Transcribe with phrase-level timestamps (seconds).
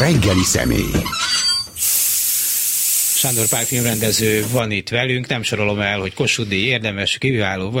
[0.00, 1.02] reggeli személy.
[3.16, 7.80] Sándor Pál filmrendező van itt velünk, nem sorolom el, hogy Kossuth érdemes, kiváló,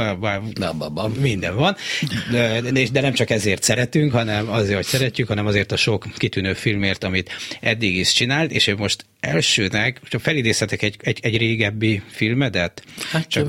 [1.20, 1.76] minden van,
[2.30, 2.60] de,
[2.92, 7.04] de nem csak ezért szeretünk, hanem azért, hogy szeretjük, hanem azért a sok kitűnő filmért,
[7.04, 7.30] amit
[7.60, 12.82] eddig is csinált, és én most elsőnek, csak felidézhetek egy, egy, egy régebbi filmedet,
[13.12, 13.48] hát, csak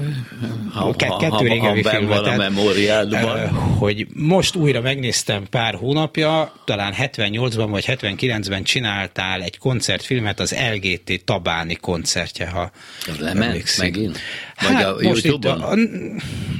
[0.73, 3.49] ha, kettő ha, ha, régebbi ha filmet, a memóriádban.
[3.49, 11.23] hogy most újra megnéztem pár hónapja, talán 78-ban vagy 79-ben csináltál egy koncertfilmet az LGT
[11.25, 12.71] Tabáni koncertje, ha
[13.19, 14.19] lement megint?
[14.61, 15.75] Vagy hát, a most, itt a, a,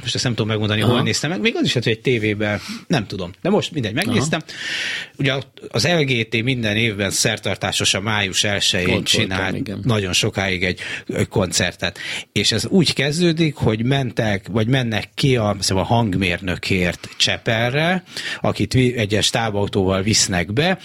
[0.02, 0.92] most ezt nem tudom megmondani, Aha.
[0.92, 3.94] hol néztem meg, még az is lehet, hogy egy tévében, nem tudom, de most mindegy,
[3.94, 4.40] megnéztem.
[4.46, 4.56] Aha.
[5.16, 5.32] Ugye
[5.68, 10.80] az LGT minden évben szertartásosan május 1-én csinál nagyon sokáig egy
[11.28, 11.98] koncertet,
[12.32, 18.02] és ez úgy kezdődik, hogy mentek, vagy mennek ki a, a hangmérnökért Csepelre,
[18.40, 20.78] akit egyes távautóval visznek be,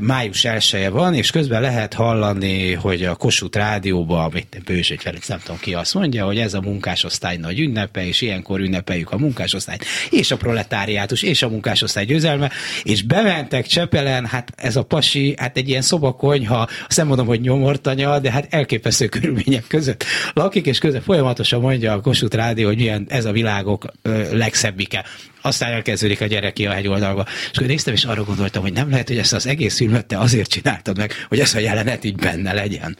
[0.00, 5.38] május 1 van, és közben lehet hallani, hogy a Kossuth rádióban, amit Bőzsögy Felix, nem
[5.38, 9.84] tudom ki azt mondja, hogy ez a munkásosztály nagy ünnepe, és ilyenkor ünnepeljük a munkásosztályt,
[10.10, 12.50] és a proletáriátus, és a munkásosztály győzelme,
[12.82, 17.40] és bementek Csepelen, hát ez a pasi, hát egy ilyen szobakonyha, azt nem mondom, hogy
[17.40, 22.76] nyomortanya, de hát elképesztő körülmények között lakik, és közben folyamatosan mondja a Kossuth Rádió, hogy
[22.76, 25.04] milyen ez a világok ö, legszebbike
[25.40, 27.26] aztán elkezdődik a gyerek ki a hegyoldalba.
[27.50, 30.50] És akkor néztem, és arra gondoltam, hogy nem lehet, hogy ezt az egész filmet azért
[30.50, 32.96] csináltad meg, hogy ez a jelenet így benne legyen.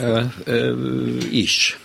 [0.00, 0.74] Ö, ö,
[1.30, 1.78] is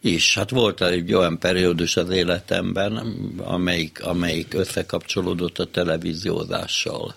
[0.00, 0.34] is.
[0.34, 2.96] Hát volt egy olyan periódus az életemben,
[3.44, 7.14] amelyik, amelyik összekapcsolódott a televíziózással.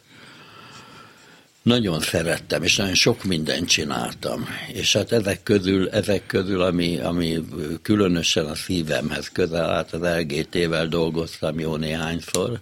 [1.61, 4.45] Nagyon szerettem, és nagyon sok mindent csináltam.
[4.73, 7.39] És hát ezek közül, ezek közül ami, ami
[7.81, 12.59] különösen a szívemhez közel állt, az LGT-vel dolgoztam jó néhányszor.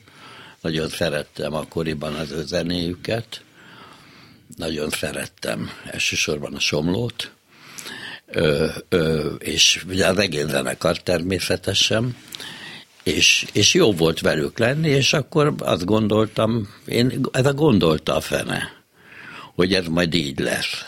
[0.61, 3.41] Nagyon szerettem akkoriban az ő zenéjüket.
[4.55, 7.31] Nagyon szerettem elsősorban a Somlót
[8.31, 12.15] ö, ö, és ugye az egész zenekar természetesen,
[13.03, 18.21] és, és jó volt velük lenni, és akkor azt gondoltam, én ez a gondolta a
[18.21, 18.77] fene,
[19.55, 20.85] hogy ez majd így lesz.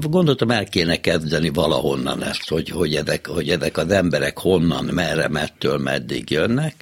[0.00, 5.28] Gondoltam, el kéne kezdeni valahonnan ezt, hogy, hogy, ezek, hogy ezek az emberek honnan, merre,
[5.28, 6.74] mettől, meddig jönnek,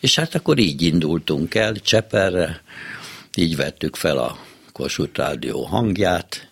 [0.00, 2.62] és hát akkor így indultunk el Cseperre,
[3.36, 4.38] így vettük fel a
[4.72, 6.51] Kossuth Rádió hangját,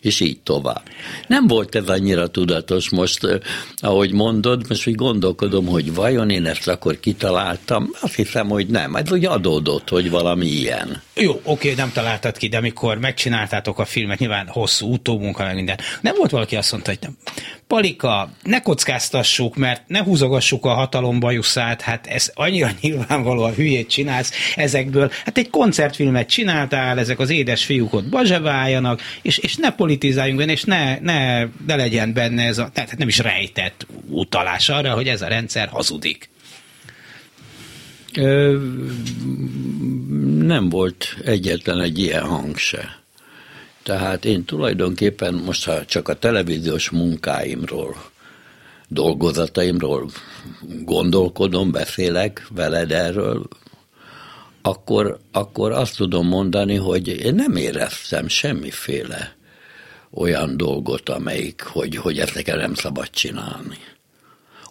[0.00, 0.82] és így tovább.
[1.26, 3.40] Nem volt ez annyira tudatos most,
[3.76, 8.94] ahogy mondod, most úgy gondolkodom, hogy vajon én ezt akkor kitaláltam, azt hiszem, hogy nem.
[8.94, 11.02] Ez úgy adódott, hogy valami ilyen.
[11.14, 15.78] Jó, oké, nem találtad ki, de amikor megcsináltátok a filmet, nyilván hosszú utómunka, meg minden,
[16.00, 17.16] nem volt valaki azt mondta, hogy nem.
[17.66, 24.32] Palika, ne kockáztassuk, mert ne húzogassuk a hatalom bajuszát, hát ez annyira nyilvánvalóan hülyét csinálsz
[24.56, 25.10] ezekből.
[25.24, 30.52] Hát egy koncertfilmet csináltál, ezek az édes fiúk ott bazseváljanak, és, és ne politizáljunk benne,
[30.52, 35.08] és ne, ne, ne legyen benne ez a, tehát nem is rejtett utalás arra, hogy
[35.08, 36.28] ez a rendszer hazudik.
[38.16, 38.58] Ö,
[40.38, 43.02] nem volt egyetlen egy ilyen hang se.
[43.82, 47.96] Tehát én tulajdonképpen most, ha csak a televíziós munkáimról,
[48.88, 50.10] dolgozataimról
[50.84, 53.48] gondolkodom, beszélek veled erről,
[54.66, 59.36] akkor, akkor azt tudom mondani, hogy én nem éreztem semmiféle
[60.10, 63.78] olyan dolgot, amelyik, hogy, hogy ezeket nem szabad csinálni.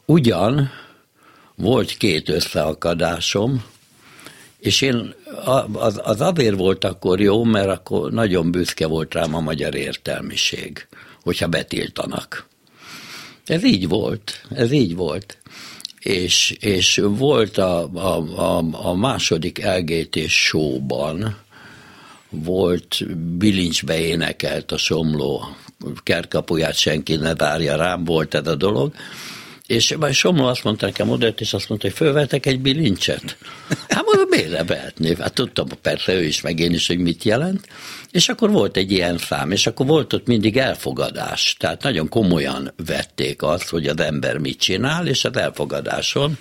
[0.06, 0.72] Ugyan
[1.56, 3.64] volt két összeakadásom,
[4.60, 5.14] és én
[5.74, 10.88] az, az azért volt akkor jó, mert akkor nagyon büszke volt rám a magyar értelmiség,
[11.24, 12.48] hogyha betiltanak.
[13.46, 15.38] Ez így volt, ez így volt.
[16.04, 21.38] És, és volt a, a, a, a második LGT showban,
[22.30, 25.56] volt bilincsbe énekelt a somló
[26.04, 28.94] kertkapuját senki ne várja rám, volt ez a dolog,
[29.68, 33.38] és majd Somló azt mondta nekem oda, és azt mondta, hogy fölvetek egy bilincset.
[33.90, 35.16] Hát mondom, miért vehetné?
[35.20, 37.68] Hát tudtam persze ő is, meg én is, hogy mit jelent.
[38.12, 41.56] És akkor volt egy ilyen szám, és akkor volt ott mindig elfogadás.
[41.60, 46.38] Tehát nagyon komolyan vették azt, hogy az ember mit csinál, és az elfogadáson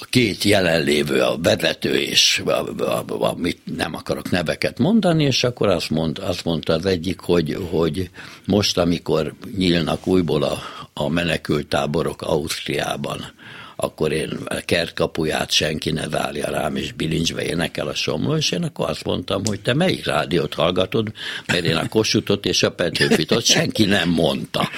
[0.00, 5.44] a két jelenlévő, a vezető és a, a, a, mit nem akarok neveket mondani, és
[5.44, 8.10] akkor azt, mond, azt mondta az egyik, hogy, hogy
[8.44, 10.58] most, amikor nyílnak újból a,
[11.04, 13.32] a menekültáborok Ausztriában,
[13.80, 18.88] akkor én kertkapuját senki ne várja rám, és bilincsbe énekel a somló, és én akkor
[18.88, 21.12] azt mondtam, hogy te melyik rádiót hallgatod,
[21.46, 24.68] mert én a Kossuthot és a Petőfitot senki nem mondta.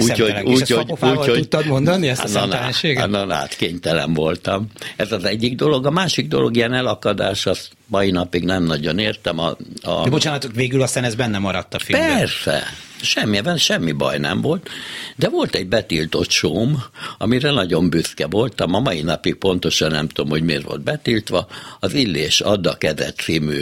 [0.00, 3.08] Úgyhogy úgy, úgy, úgy, tudtad mondani ezt a szemtelenséget?
[3.08, 4.66] Na, hát kénytelen voltam.
[4.96, 5.86] Ez az egyik dolog.
[5.86, 9.38] A másik dolog, ilyen elakadás, az mai napig nem nagyon értem.
[9.38, 10.02] A, a...
[10.02, 12.16] De bocsánat, végül aztán ez benne maradt a filmben.
[12.16, 12.62] Persze,
[13.02, 14.68] semmi, semmi baj nem volt,
[15.16, 16.82] de volt egy betiltott sóm,
[17.18, 21.46] amire nagyon büszke voltam, a mai napig pontosan nem tudom, hogy miért volt betiltva,
[21.80, 23.60] az Illés Adda Kezet című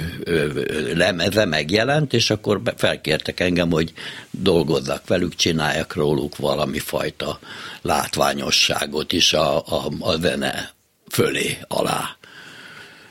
[0.94, 3.92] lemeze megjelent, és akkor felkértek engem, hogy
[4.30, 7.38] dolgozzak velük, csináljak róluk valami fajta
[7.82, 10.70] látványosságot is a, a, a zene
[11.10, 12.15] fölé, alá.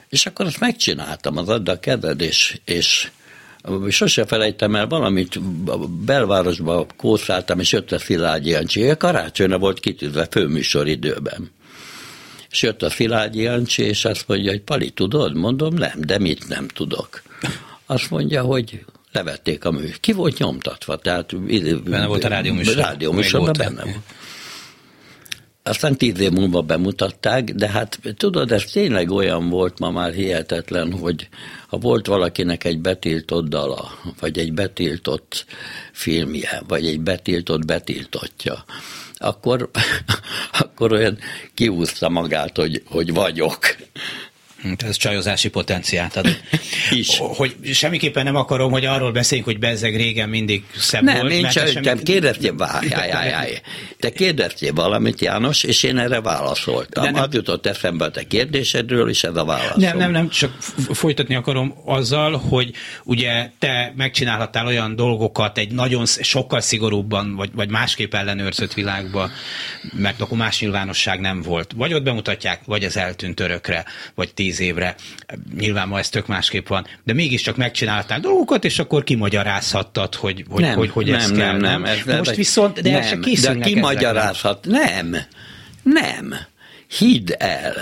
[0.10, 3.12] És akkor azt megcsináltam, az Adda Kezed, és, és
[3.90, 5.42] sose felejtem el valamit,
[5.90, 11.52] belvárosba kószáltam, és jött a Szilágyi Jancsi, karácsonyra volt kitűzve főműsoridőben.
[12.50, 15.36] És jött a Szilágyi Jancsi, és azt mondja, hogy Pali, tudod?
[15.36, 17.22] Mondom, nem, de mit nem tudok.
[17.86, 19.94] Azt mondja, hogy levették a mű.
[20.00, 20.96] Ki volt nyomtatva?
[20.96, 21.36] Tehát,
[21.84, 22.76] benne volt a rádióműsor.
[22.76, 24.00] Rádióműsorban benne volt.
[25.68, 30.92] Aztán tíz év múlva bemutatták, de hát tudod, ez tényleg olyan volt ma már hihetetlen,
[30.92, 31.30] hogy
[31.68, 35.46] ha volt valakinek egy betiltott dala, vagy egy betiltott
[35.92, 38.66] filmje, vagy egy betiltott betiltottja,
[39.18, 39.70] akkor,
[40.62, 41.18] akkor olyan
[41.54, 43.60] kiúzta magát, hogy, hogy vagyok.
[44.78, 46.28] Ez csajozási potenciált ad.
[46.92, 47.18] Is.
[47.18, 51.28] Hogy semmiképpen nem akarom, hogy arról beszéljünk, hogy bezzeg régen mindig szebb nem, volt.
[51.28, 52.04] Nem, én csak semmi...
[52.04, 53.48] kérdeztél, várjál,
[54.00, 57.04] te kérdeztél valamit, János, és én erre válaszoltam.
[57.04, 59.76] De nem, Az jutott eszembe a te kérdésedről, és ez a válasz.
[59.76, 60.52] Nem, nem, nem, csak
[60.94, 62.74] folytatni akarom azzal, hogy
[63.04, 69.30] ugye te megcsinálhattál olyan dolgokat egy nagyon sokkal szigorúbban, vagy, vagy másképp ellenőrzött világba,
[69.94, 71.72] mert akkor más nyilvánosság nem volt.
[71.76, 73.86] Vagy ott bemutatják, vagy az eltűnt örökre,
[74.16, 74.96] vagy tíz tíz évre.
[75.58, 80.62] Nyilván ma ez tök másképp van, de mégiscsak megcsináltál dolgokat, és akkor kimagyarázhattad, hogy, hogy,
[80.62, 81.58] nem, hogy, hogy nem, ez nem, kell.
[81.58, 85.16] Nem, nem, de most viszont, de nem, se készülnek De kimagyarázhat, nem,
[85.84, 86.36] nem.
[86.98, 87.74] Hidd el,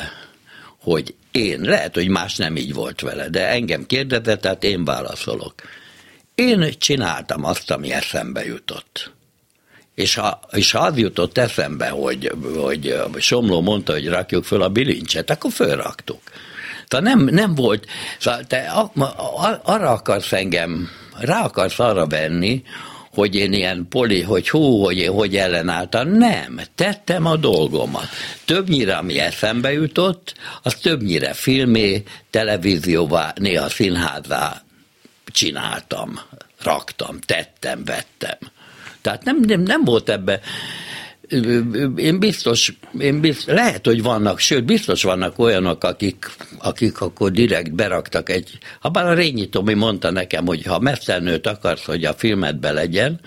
[0.80, 5.54] hogy én, lehet, hogy más nem így volt vele, de engem kérdezett, tehát én válaszolok.
[6.36, 9.12] Én csináltam azt, ami eszembe jutott.
[9.96, 14.70] És ha, és ha az jutott eszembe, hogy, hogy Somló mondta, hogy rakjuk föl a
[14.70, 16.22] bilincset, akkor fölraktuk.
[16.94, 17.86] Tehát nem, nem volt,
[18.20, 18.58] szóval te
[19.64, 22.64] arra akarsz engem, rá akarsz arra venni,
[23.14, 26.10] hogy én ilyen poli, hogy hú, hogy én hogy ellenálltam.
[26.10, 28.08] Nem, tettem a dolgomat.
[28.46, 34.62] Többnyire, ami eszembe jutott, az többnyire filmé, televízióvá, néha színházá
[35.26, 36.20] csináltam,
[36.62, 38.38] raktam, tettem, vettem.
[39.02, 40.40] Tehát nem, nem, nem volt ebbe
[41.96, 47.76] én biztos, én biztos, lehet, hogy vannak, sőt, biztos vannak olyanok, akik, akik akkor direkt
[47.76, 52.14] beraktak egy, ha bár a Rényi Tomi mondta nekem, hogy ha mesztelnőt akarsz, hogy a
[52.14, 53.20] filmedbe legyen,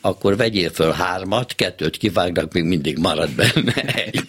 [0.00, 4.22] akkor vegyél föl hármat, kettőt kivágnak, még mindig marad benne egy.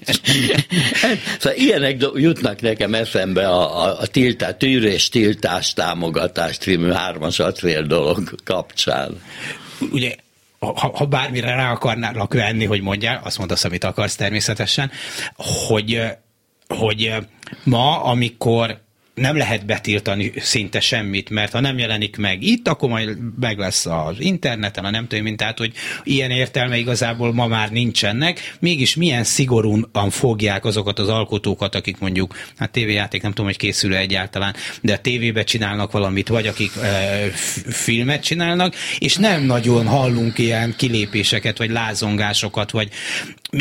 [1.40, 7.82] szóval ilyenek jutnak nekem eszembe a, a, a tiltás, tűrés, tiltás, támogatás című hármas acél
[7.82, 9.22] dolog kapcsán.
[9.92, 10.16] Ugye
[10.60, 14.92] ha, ha bármire rá akarnálak venni, hogy mondjál, azt mondasz, amit akarsz természetesen,
[15.68, 16.02] hogy,
[16.68, 17.16] hogy
[17.64, 18.86] ma, amikor
[19.18, 23.86] nem lehet betiltani szinte semmit, mert ha nem jelenik meg itt, akkor majd meg lesz
[23.86, 25.72] az interneten, a nem tudom, mint tehát, hogy
[26.04, 32.36] ilyen értelme igazából ma már nincsenek, mégis milyen szigorúan fogják azokat az alkotókat, akik mondjuk,
[32.58, 37.08] hát tévéjáték nem tudom, hogy készül egyáltalán, de a tévébe csinálnak valamit, vagy akik e,
[37.70, 42.90] filmet csinálnak, és nem nagyon hallunk ilyen kilépéseket, vagy lázongásokat, vagy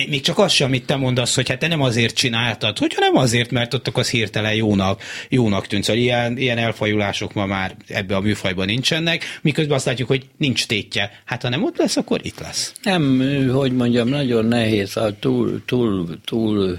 [0.08, 3.16] még csak az sem, amit te mondasz, hogy hát te nem azért csináltad, hogyha nem
[3.16, 5.84] azért, mert ott az hirtelen jónak, jónak tűnt.
[5.84, 10.66] Szóval ilyen, ilyen elfajulások ma már ebbe a műfajban nincsenek, miközben azt látjuk, hogy nincs
[10.66, 11.10] tétje.
[11.24, 12.72] Hát ha nem ott lesz, akkor itt lesz.
[12.82, 13.18] Nem,
[13.52, 16.78] hogy mondjam, nagyon nehéz, ha túl, túl, túl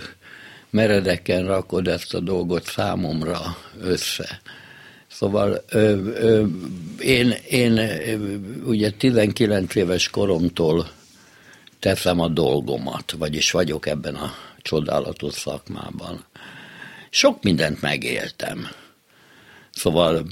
[0.69, 3.39] meredeken rakod ezt a dolgot számomra
[3.81, 4.41] össze.
[5.07, 6.45] Szóval ö, ö,
[6.99, 7.79] én, én
[8.65, 10.87] ugye 19 éves koromtól
[11.87, 16.25] teszem a dolgomat, vagyis vagyok ebben a csodálatos szakmában.
[17.09, 18.67] Sok mindent megéltem.
[19.71, 20.27] Szóval,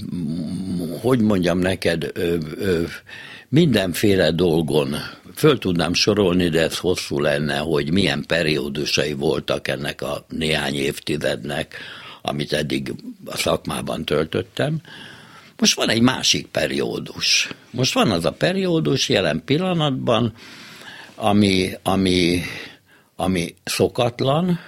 [1.00, 2.82] hogy mondjam neked, ö, ö,
[3.48, 4.96] mindenféle dolgon
[5.34, 11.76] föl tudnám sorolni, de ez hosszú lenne, hogy milyen periódusai voltak ennek a néhány évtizednek,
[12.22, 12.94] amit eddig
[13.24, 14.80] a szakmában töltöttem.
[15.58, 17.48] Most van egy másik periódus.
[17.70, 20.34] Most van az a periódus jelen pillanatban,
[21.16, 22.40] ami, ami,
[23.16, 24.60] ami szokatlan,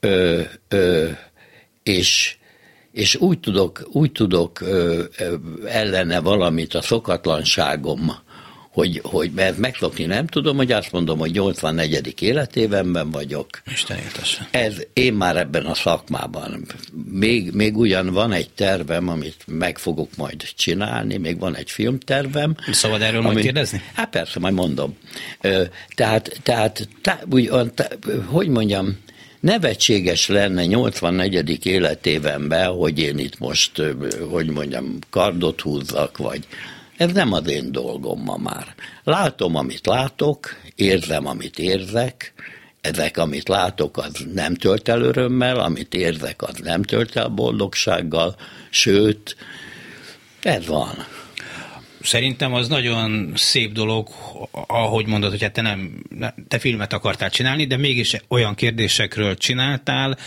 [0.00, 1.08] ö, ö,
[1.82, 2.36] és,
[2.92, 5.34] és úgy tudok, úgy tudok ö, ö,
[5.66, 8.12] ellene valamit a szokatlanságom,
[8.78, 12.22] hogy, hogy mert megszokni nem tudom, hogy azt mondom, hogy 84.
[12.22, 13.48] életévenben vagyok.
[13.72, 14.46] Isten éltesen.
[14.50, 16.66] Ez, én már ebben a szakmában.
[17.10, 22.56] Még, még ugyan van egy tervem, amit meg fogok majd csinálni, még van egy filmtervem.
[22.70, 23.82] Szabad erről ami, majd kérdezni?
[23.94, 24.96] Hát persze, majd mondom.
[25.94, 27.88] Tehát, tehát tá, úgy, tá,
[28.26, 28.98] hogy mondjam,
[29.40, 31.66] nevetséges lenne 84.
[31.66, 33.82] életévenben, hogy én itt most,
[34.30, 36.46] hogy mondjam, kardot húzzak, vagy
[36.98, 38.74] ez nem az én dolgom ma már.
[39.04, 42.32] Látom, amit látok, érzem, amit érzek,
[42.80, 48.36] ezek, amit látok, az nem tölt el örömmel, amit érzek, az nem tölt el boldogsággal,
[48.70, 49.36] sőt,
[50.42, 51.06] ez van
[52.02, 54.08] szerintem az nagyon szép dolog,
[54.66, 56.02] ahogy mondod, hogy hát te nem,
[56.48, 60.18] te filmet akartál csinálni, de mégis olyan kérdésekről csináltál,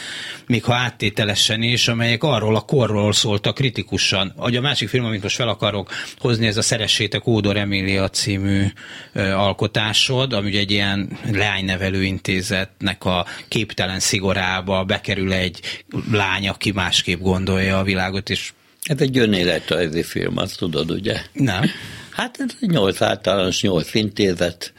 [0.48, 4.34] még ha áttételesen is, amelyek arról a korról szóltak kritikusan.
[4.36, 8.66] Ahogy a másik film, amit most fel akarok hozni, ez a Szeressétek Ódor Emília című
[9.14, 17.20] alkotásod, ami ugye egy ilyen leánynevelő intézetnek a képtelen szigorába bekerül egy lány, aki másképp
[17.20, 18.52] gondolja a világot, és
[18.92, 21.22] ez egy önéletrajzi film, azt tudod, ugye?
[21.34, 21.64] Nem.
[22.10, 24.74] Hát ez egy nyolc általános, nyolc intézet,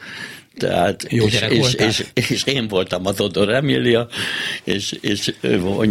[0.57, 4.07] tehát, Jó és, és, és, és, én voltam az Odor Emilia,
[4.63, 5.33] és, és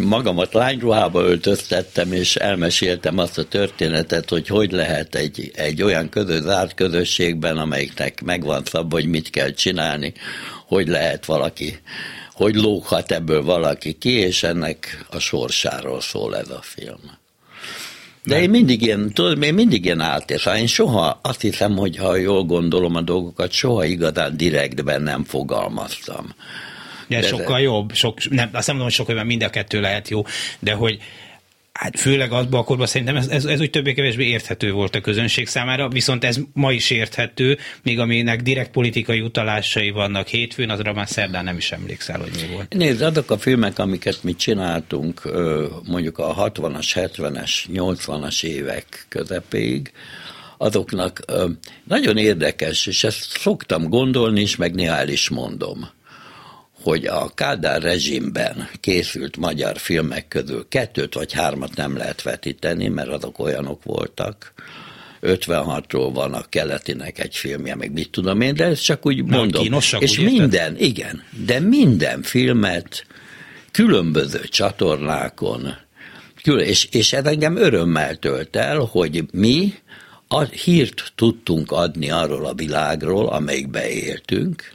[0.00, 6.40] magamat lányruhába öltöztettem, és elmeséltem azt a történetet, hogy hogy lehet egy, egy olyan közös,
[6.40, 10.12] zárt közösségben, amelyiknek megvan szabva, hogy mit kell csinálni,
[10.66, 11.78] hogy lehet valaki,
[12.32, 17.20] hogy lóghat ebből valaki ki, és ennek a sorsáról szól ez a film.
[18.24, 20.22] De én mindig ilyen, tudod, én mindig ilyen.
[20.26, 25.24] Szóval én soha, azt hiszem, hogy ha jól gondolom a dolgokat, soha igazán direktben nem
[25.24, 26.34] fogalmaztam.
[27.08, 27.62] De, de sokkal de...
[27.62, 30.22] jobb, sok, nem, azt nem mondom, hogy sokkal mind a kettő lehet jó,
[30.58, 30.98] de hogy
[31.72, 35.46] Hát főleg abban a korban szerintem ez, ez, ez úgy többé-kevésbé érthető volt a közönség
[35.46, 41.08] számára, viszont ez ma is érthető, míg aminek direkt politikai utalásai vannak hétfőn, azra már
[41.08, 42.74] szerdán nem is emlékszel, hogy mi volt.
[42.74, 45.22] Nézd, azok a filmek, amiket mi csináltunk
[45.86, 49.92] mondjuk a 60-as, 70-es, 80-as évek közepéig,
[50.58, 51.24] azoknak
[51.84, 55.90] nagyon érdekes, és ezt szoktam gondolni is, meg néha el is mondom
[56.82, 63.08] hogy a Kádár rezsimben készült magyar filmek közül kettőt vagy hármat nem lehet vetíteni, mert
[63.08, 64.52] azok olyanok voltak.
[65.22, 69.62] 56-ról van a keletinek egy filmje, meg mit tudom én, de ezt csak úgy mondom.
[69.62, 70.80] Kínosak, és úgy minden, érted?
[70.80, 73.06] igen, de minden filmet
[73.70, 75.76] különböző csatornákon,
[76.44, 79.74] és, és ez engem örömmel tölt el, hogy mi
[80.28, 84.72] a hírt tudtunk adni arról a világról, amelyikbe éltünk,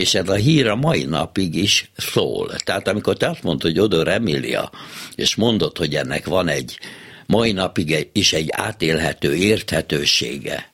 [0.00, 2.50] és ez a hír a mai napig is szól.
[2.64, 4.70] Tehát amikor te azt mondod, hogy Odor Emilia,
[5.14, 6.78] és mondod, hogy ennek van egy
[7.26, 10.68] mai napig is egy átélhető érthetősége,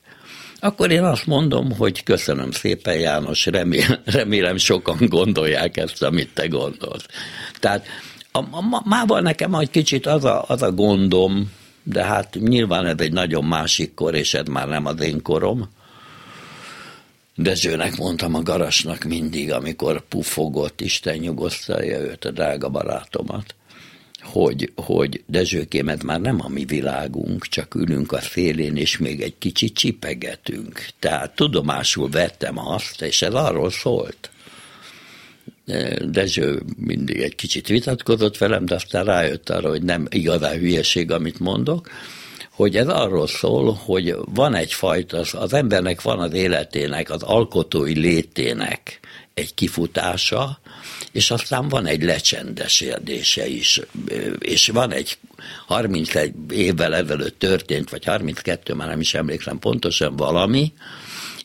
[0.59, 6.47] akkor én azt mondom, hogy köszönöm szépen János, remélem, remélem sokan gondolják ezt, amit te
[6.47, 7.05] gondolsz.
[7.59, 7.85] Tehát
[8.31, 11.51] a, a, mával nekem egy kicsit az a, az a gondom,
[11.83, 15.69] de hát nyilván ez egy nagyon másik kor, és ez már nem az én korom,
[17.39, 23.55] Dezsőnek mondtam a garasnak mindig, amikor pufogott, Isten nyugosztalja őt, a drága barátomat,
[24.21, 29.21] hogy, hogy Dezsőkém, ez már nem a mi világunk, csak ülünk a szélén, és még
[29.21, 30.85] egy kicsit csipegetünk.
[30.99, 34.29] Tehát tudomásul vettem azt, és ez arról szólt.
[36.05, 41.39] Dezső mindig egy kicsit vitatkozott velem, de aztán rájött arra, hogy nem igazán hülyeség, amit
[41.39, 41.89] mondok,
[42.57, 48.99] hogy ez arról szól, hogy van egyfajta, az embernek van az életének, az alkotói létének
[49.33, 50.59] egy kifutása,
[51.11, 53.81] és aztán van egy lecsendesedése is,
[54.39, 55.17] és van egy
[55.65, 60.73] 31 évvel ezelőtt történt, vagy 32, már nem is emlékszem pontosan valami,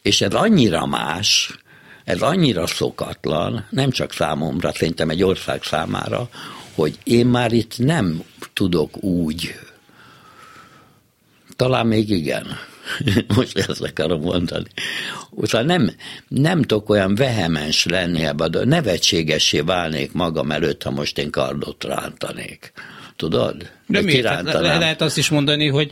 [0.03, 1.59] és ez annyira más,
[2.05, 6.29] ez annyira szokatlan, nem csak számomra, szerintem egy ország számára,
[6.75, 9.55] hogy én már itt nem tudok úgy
[11.57, 12.47] talán még igen.
[13.37, 14.67] Most ezt akarom mondani.
[15.31, 15.91] Utána nem,
[16.29, 21.85] nem tudok olyan vehemens lenni ebben, de nevetségesé válnék magam előtt, ha most én kardot
[21.85, 22.73] rántanék.
[23.17, 23.71] Tudod?
[23.87, 24.27] De miért?
[24.27, 25.91] Hát le, lehet azt is mondani, hogy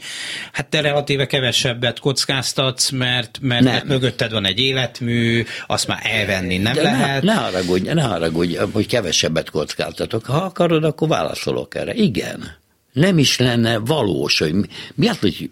[0.52, 6.59] hát te relatíve kevesebbet kockáztatsz, mert, mert, mert mögötted van egy életmű, azt már elvenni
[6.59, 7.23] nem De lehet.
[7.23, 10.25] Ne, ne haragudj, ne haragudj, hogy kevesebbet kockáztatok.
[10.25, 11.95] Ha akarod, akkor válaszolok erre.
[11.95, 12.60] Igen
[12.92, 15.50] nem is lenne valós, hogy mi, mi az, hogy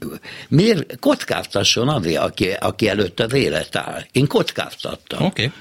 [0.48, 4.04] miért kockáztasson azért, aki, aki előtt az élet áll.
[4.12, 5.24] Én kockáztattam.
[5.24, 5.52] Okay.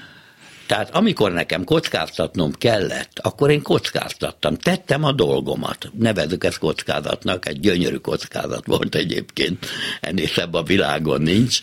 [0.68, 5.90] Tehát amikor nekem kockáztatnom kellett, akkor én kockáztattam, tettem a dolgomat.
[5.98, 9.66] Nevezük ezt kockázatnak, egy gyönyörű kockázat volt egyébként,
[10.00, 11.60] ennél szebb a világon nincs,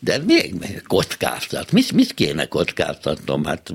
[0.00, 1.72] de még kockáztat.
[1.72, 3.44] Mit, mit kéne kockáztatnom?
[3.44, 3.72] Hát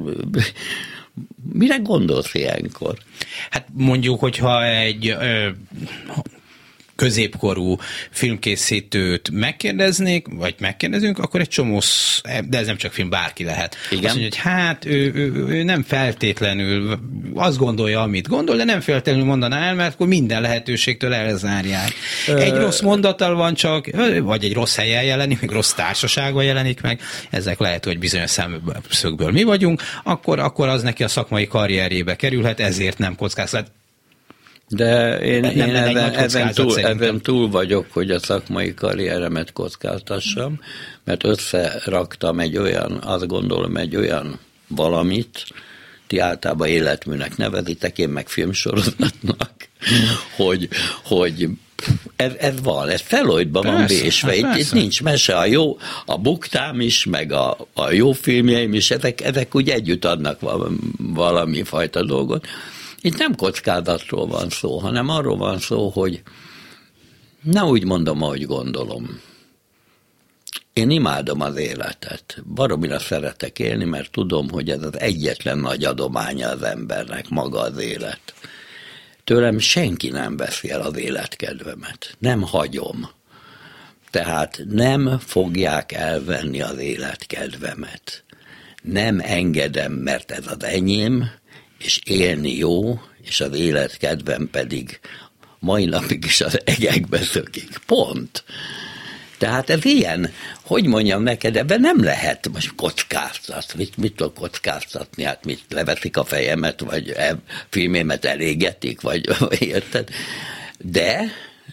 [1.53, 2.97] mire gondolsz ilyenkor?
[3.49, 5.49] Hát mondjuk, hogyha egy ö,
[6.99, 7.77] középkorú
[8.11, 11.81] filmkészítőt megkérdeznék, vagy megkérdezünk, akkor egy csomó,
[12.49, 13.75] de ez nem csak film, bárki lehet.
[13.89, 14.05] Igen.
[14.05, 16.99] Azt mondja, hogy hát ő, ő, ő nem feltétlenül
[17.33, 21.93] azt gondolja, amit gondol, de nem feltétlenül mondaná el, mert akkor minden lehetőségtől elzárják.
[22.27, 23.85] Egy rossz mondattal van csak,
[24.21, 29.31] vagy egy rossz helyen jelenik, meg rossz társaságban jelenik meg, ezek lehet, hogy bizonyos szemszögből
[29.31, 33.71] mi vagyunk, akkor, akkor az neki a szakmai karrierjébe kerülhet, ezért nem kockázat.
[34.69, 39.53] De én, nem, én nem ezen, ezen, túl, ezen túl vagyok, hogy a szakmai karrieremet
[39.53, 40.59] kockáztassam,
[41.03, 45.43] mert összeraktam egy olyan, azt gondolom, egy olyan valamit,
[46.07, 49.51] ti általában életműnek nevezitek, én meg filmsorozatnak,
[50.37, 50.67] hogy,
[51.03, 51.49] hogy
[52.15, 56.17] ez, ez van, ez feloldban van vésve, hát itt, itt nincs mese, a jó, a
[56.17, 60.39] buktám is, meg a, a jó filmjeim is, ezek, ezek úgy együtt adnak
[60.97, 62.47] valami fajta dolgot.
[63.01, 66.21] Itt nem kockázatról van szó, hanem arról van szó, hogy
[67.41, 69.21] ne úgy mondom, ahogy gondolom.
[70.73, 72.41] Én imádom az életet.
[72.53, 77.77] Baromira szeretek élni, mert tudom, hogy ez az egyetlen nagy adománya az embernek, maga az
[77.77, 78.33] élet.
[79.23, 82.15] Tőlem senki nem veszi el az életkedvemet.
[82.19, 83.09] Nem hagyom.
[84.09, 88.23] Tehát nem fogják elvenni az életkedvemet.
[88.81, 91.29] Nem engedem, mert ez az enyém,
[91.79, 94.99] és élni jó, és az életkedvem pedig
[95.59, 97.77] mai napig is az egekbe szökik.
[97.85, 98.43] Pont.
[99.37, 100.31] Tehát ez ilyen,
[100.61, 103.73] hogy mondjam neked, ebben nem lehet most kockáztat.
[103.75, 105.23] Mit, mit tudok kockáztatni?
[105.23, 107.35] Hát mit leveszik a fejemet, vagy e,
[107.69, 110.09] filmémet elégetik, vagy érted?
[110.77, 111.31] De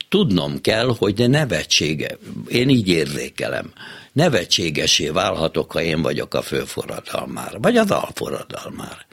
[0.09, 3.73] tudnom kell, hogy de nevetsége, én így érzékelem,
[4.13, 9.06] nevetségesé válhatok, ha én vagyok a főforradalmár, vagy az alforradalmár.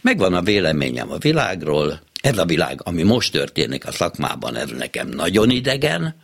[0.00, 5.08] Megvan a véleményem a világról, ez a világ, ami most történik a szakmában, ez nekem
[5.08, 6.16] nagyon idegen,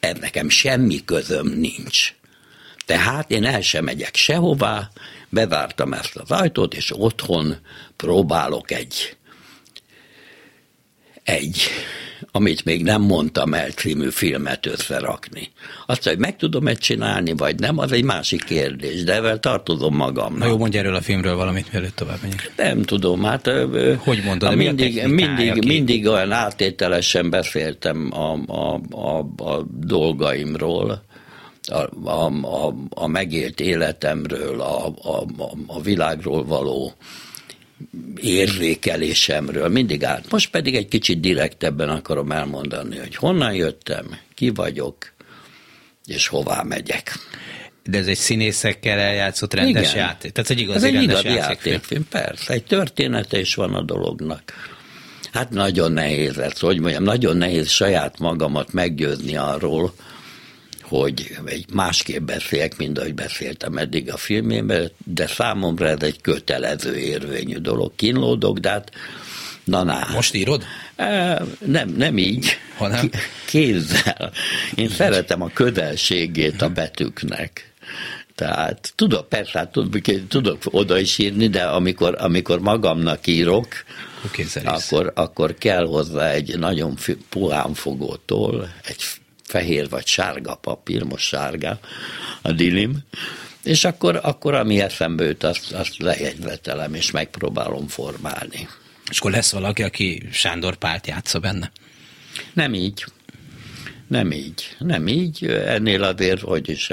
[0.00, 2.14] ez nekem semmi közöm nincs.
[2.86, 4.90] Tehát én el sem megyek sehová,
[5.28, 7.56] bevártam ezt az ajtót, és otthon
[7.96, 9.16] próbálok egy,
[11.24, 11.68] egy
[12.32, 15.50] amit még nem mondtam el című filmet összerakni.
[15.86, 20.36] Azt, hogy meg tudom-e csinálni, vagy nem, az egy másik kérdés, de ezzel tartozom magam.
[20.36, 22.52] Na jó, mondj erről a filmről valamit, mielőtt tovább megyek.
[22.56, 23.50] Nem tudom, hát...
[23.98, 24.56] Hogy mondod?
[24.56, 31.04] Mindig, mindig, mindig olyan áttételesen beszéltem a, a, a, a dolgaimról,
[31.68, 35.24] a, a, a, a megélt életemről, a, a,
[35.66, 36.92] a világról való
[38.20, 40.30] érzékelésemről mindig át.
[40.30, 45.12] Most pedig egy kicsit direktebben akarom elmondani, hogy honnan jöttem, ki vagyok,
[46.06, 47.18] és hová megyek.
[47.84, 50.06] De ez egy színészekkel eljátszott rendes Igen.
[50.06, 50.32] játék.
[50.32, 52.06] Tehát egy igazi ez egy igazi játékfilm.
[52.08, 54.52] Persze, egy története is van a dolognak.
[55.32, 59.94] Hát nagyon nehéz ez, hogy mondjam, nagyon nehéz saját magamat meggyőzni arról,
[60.86, 66.96] hogy egy másképp beszéljek, mint ahogy beszéltem eddig a filmében, de számomra ez egy kötelező
[66.96, 67.92] érvényű dolog.
[67.96, 68.90] Kínlódok, de hát
[69.64, 70.06] Na, na.
[70.14, 70.64] Most írod?
[70.96, 72.58] E, nem, nem így.
[72.76, 73.10] Hanem?
[73.46, 74.32] Kézzel.
[74.74, 77.72] Én szeretem a közelségét a betűknek.
[78.34, 79.78] Tehát tudok, persze, hát
[80.28, 83.66] tudok, oda is írni, de amikor, amikor magamnak írok,
[84.64, 86.96] akkor, akkor kell hozzá egy nagyon
[87.28, 89.02] puhán fogótól, egy
[89.46, 91.78] fehér vagy sárga papír, most sárga
[92.42, 92.98] a dilim,
[93.62, 98.68] és akkor, akkor ami eszembe jut, azt, azt lejegyvetelem, és megpróbálom formálni.
[99.10, 101.70] És akkor lesz valaki, aki Sándor Pált játsza benne?
[102.52, 103.04] Nem így.
[104.08, 104.76] Nem így.
[104.78, 105.44] Nem így.
[105.46, 106.90] Ennél azért, hogy is.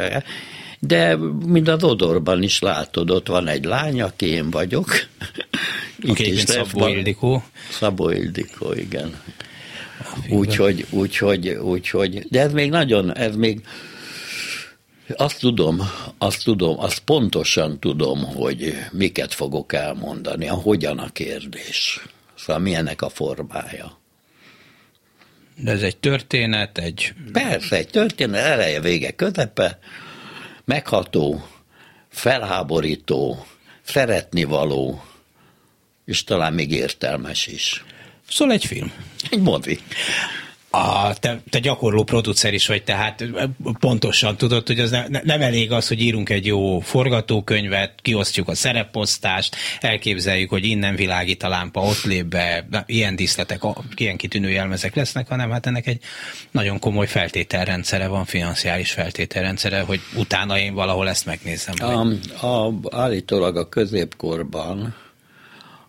[0.80, 4.92] De mind az Odorban is látod, ott van egy lány, aki én vagyok.
[6.08, 7.44] Aki is Szabó Ildikó.
[7.70, 9.22] Szabó Ildikó, igen.
[10.30, 13.66] Úgyhogy, úgyhogy, úgyhogy, de ez még nagyon, ez még,
[15.16, 15.82] azt tudom,
[16.18, 22.00] azt tudom, azt pontosan tudom, hogy miket fogok elmondani, a hogyan a kérdés.
[22.36, 24.02] Szóval milyenek a formája.
[25.56, 27.14] De ez egy történet, egy...
[27.32, 29.80] Persze, egy történet, eleje, vége, közepe,
[30.66, 31.48] megható,
[32.10, 33.46] felháborító,
[33.82, 35.04] szeretnivaló,
[36.06, 37.84] és talán még értelmes is.
[38.34, 38.92] Szól egy film.
[39.30, 39.80] Egy mozi.
[40.70, 43.26] a, te, te gyakorló producer is vagy, tehát
[43.80, 48.56] pontosan tudod, hogy az ne, nem elég az, hogy írunk egy jó forgatókönyvet, kiosztjuk a
[48.56, 53.62] szerepposztást, elképzeljük, hogy innen világít a lámpa, ott lép be, ilyen díszletek,
[53.96, 56.00] ilyen kitűnő jelmezek lesznek, hanem hát ennek egy
[56.52, 61.76] nagyon komoly feltételrendszere van, financiális feltételrendszere, hogy utána én valahol ezt megnézem.
[61.80, 64.96] A, a, állítólag a középkorban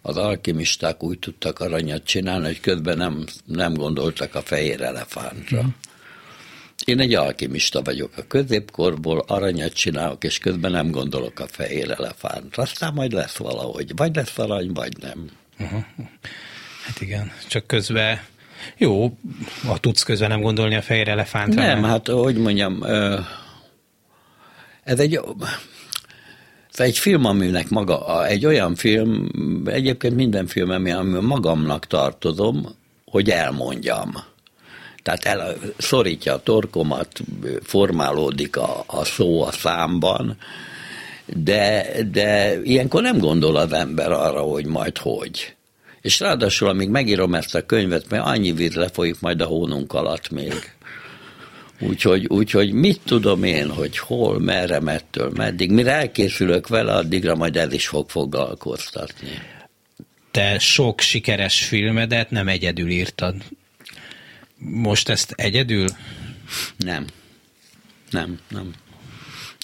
[0.07, 5.63] az alkimisták úgy tudtak aranyat csinálni, hogy közben nem, nem gondoltak a fehér elefántra.
[5.63, 5.69] Mm.
[6.85, 12.63] Én egy alkimista vagyok a középkorból, aranyat csinálok, és közben nem gondolok a fehér elefántra.
[12.63, 13.97] Aztán majd lesz valahogy.
[13.97, 15.31] Vagy lesz arany, vagy nem.
[15.59, 15.85] Uh-huh.
[16.85, 18.21] Hát igen, csak közben
[18.77, 19.19] jó,
[19.67, 21.63] ha tudsz közben nem gondolni a fehér elefántra.
[21.63, 21.91] Nem, nem.
[21.91, 22.83] hát hogy mondjam,
[24.83, 25.21] ez egy
[26.81, 29.29] egy film, aminek maga, egy olyan film,
[29.65, 34.13] egyébként minden film, ami magamnak tartozom, hogy elmondjam.
[35.03, 37.21] Tehát el, szorítja a torkomat,
[37.63, 40.37] formálódik a, a szó a számban,
[41.27, 45.55] de, de ilyenkor nem gondol az ember arra, hogy majd hogy.
[46.01, 50.31] És ráadásul, amíg megírom ezt a könyvet, mert annyi víz lefolyik majd a hónunk alatt
[50.31, 50.73] még.
[51.81, 55.71] Úgyhogy, úgyhogy mit tudom én, hogy hol, merre, mettől, meddig.
[55.71, 59.29] Mire elkészülök vele, addigra majd el is fog foglalkoztatni.
[60.31, 63.35] Te sok sikeres filmedet nem egyedül írtad.
[64.59, 65.89] Most ezt egyedül?
[66.77, 67.07] Nem.
[68.11, 68.73] Nem, nem.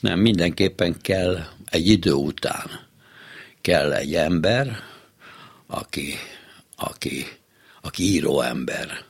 [0.01, 2.89] Nem, mindenképpen kell egy idő után
[3.61, 4.83] kell egy ember,
[5.67, 6.15] aki,
[6.77, 7.27] aki,
[7.81, 9.05] aki író ember,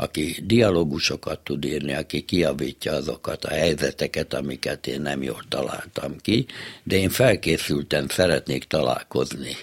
[0.00, 6.46] aki dialógusokat tud írni, aki kiavítja azokat a helyzeteket, amiket én nem jól találtam ki,
[6.82, 9.56] de én felkészültem, szeretnék találkozni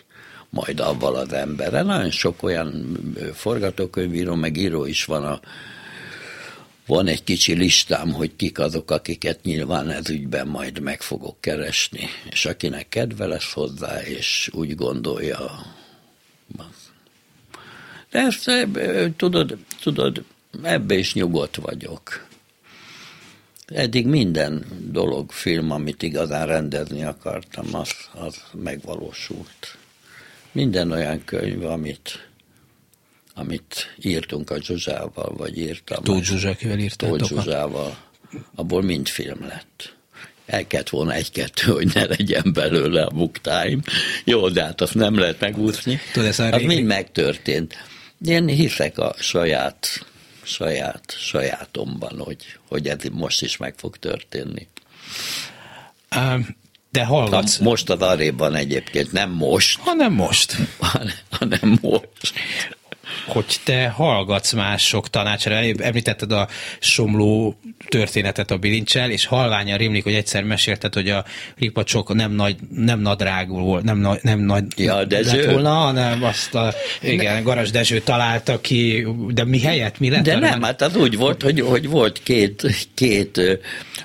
[0.49, 1.83] majd avval az emberrel.
[1.83, 2.97] Nagyon sok olyan
[3.33, 5.39] forgatókönyvíró, meg író is van a
[6.85, 12.09] van egy kicsi listám, hogy kik azok, akiket nyilván ez ügyben majd meg fogok keresni.
[12.29, 15.74] És akinek kedve lesz hozzá, és úgy gondolja,
[18.15, 18.51] ezt
[19.17, 20.23] tudod, tudod,
[20.63, 22.25] ebbe is nyugodt vagyok.
[23.65, 29.77] Eddig minden dolog, film, amit igazán rendezni akartam, az, az megvalósult.
[30.51, 32.29] Minden olyan könyv, amit,
[33.33, 36.03] amit írtunk a Zsuzsával, vagy írtam.
[36.03, 37.17] Tóth Zsuzsa, akivel írtátok?
[37.17, 37.97] Tóth Zsuzsával,
[38.55, 39.93] abból mind film lett.
[40.45, 43.81] El kellett volna egy-kettő, hogy ne legyen belőle a book time.
[44.23, 45.99] Jó, de hát azt nem lehet megúszni.
[46.13, 47.75] Tudod, ez az mind megtörtént.
[48.25, 50.05] Én hiszek a saját,
[50.43, 54.67] saját, sajátomban, hogy, hogy ez most is meg fog történni.
[56.91, 57.57] de hallgatsz.
[57.57, 59.79] Ha most az arréban egyébként, nem most.
[59.79, 60.55] Hanem most.
[61.39, 62.33] hanem most
[63.27, 65.55] hogy te hallgatsz mások tanácsra.
[65.77, 66.47] Említetted a
[66.79, 71.25] somló történetet a bilincsel, és halványan rémlik, hogy egyszer mesélted, hogy a
[71.57, 75.37] ripacsok nem nagy, nem nadrágul volt, nem, nem nagy ja, Dezső.
[75.37, 80.23] lett volna, hanem azt a, igen, Garas Dezső találta ki, de mi helyett, mi lett?
[80.23, 83.59] De nem, hát az úgy volt, hogy, hogy volt két, két,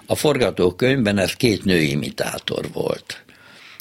[0.06, 3.24] a forgatókönyvben ez két nőimitátor volt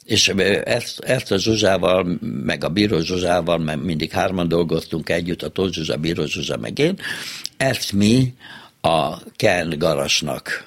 [0.10, 0.28] és
[0.64, 5.74] ezt, ezt a Zsuzsával, meg a Bíró Zsuzsával, mert mindig hárman dolgoztunk együtt, a Tóth
[5.74, 7.00] Zsuzsa, Bíró Zsuzsa, meg én,
[7.58, 8.34] ezt mi
[8.82, 10.66] a Ken Garasnak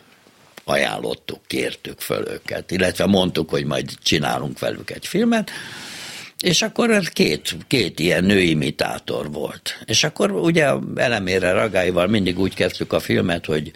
[0.65, 5.51] ajánlottuk, kértük föl őket, illetve mondtuk, hogy majd csinálunk velük egy filmet,
[6.41, 9.83] és akkor ez két, két ilyen nőimitátor volt.
[9.85, 13.73] És akkor ugye elemére ragáival mindig úgy kezdtük a filmet, hogy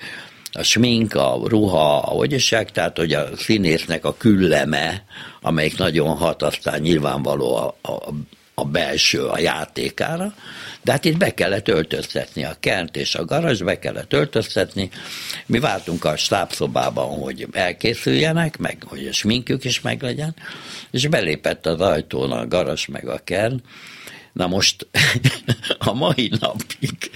[0.57, 5.05] a smink, a ruha, a hogyosság, tehát hogy a színésznek a külleme,
[5.41, 8.13] amelyik nagyon hat, aztán nyilvánvaló a, a,
[8.55, 10.35] a belső a játékára,
[10.83, 14.91] de hát itt be kellett öltöztetni a kent és a garázs, be kellett öltöztetni.
[15.47, 20.35] Mi váltunk a stábszobában, hogy elkészüljenek, meg hogy a sminkük is meglegyen,
[20.91, 23.63] és belépett az ajtón a garázs meg a kern,
[24.37, 24.87] Na most
[25.79, 27.11] a mai napig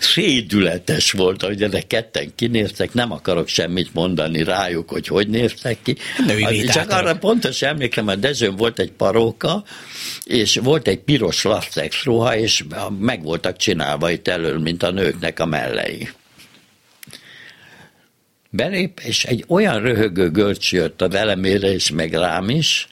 [0.00, 5.96] szédületes volt, hogy ezek ketten kinéztek, nem akarok semmit mondani rájuk, hogy hogy néztek ki.
[6.26, 9.64] Az, csak arra pontosan emlékszem, hogy Dezsőn volt egy paróka,
[10.24, 12.64] és volt egy piros lasszex ruha, és
[12.98, 16.08] meg voltak csinálva itt elől, mint a nőknek a mellei
[18.50, 22.88] belép, és egy olyan röhögő görcs jött a elemére és meg rám is,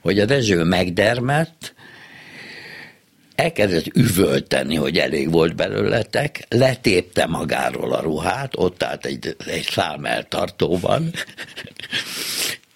[0.00, 1.74] hogy a Dezső megdermett,
[3.40, 11.12] elkezdett üvölteni, hogy elég volt belőletek, letépte magáról a ruhát, ott állt egy, egy számeltartóban,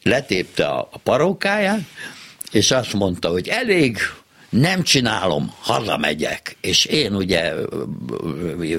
[0.03, 1.81] letépte a, a parókáját,
[2.51, 3.99] és azt mondta, hogy elég,
[4.49, 6.57] nem csinálom, hazamegyek.
[6.61, 7.53] És én ugye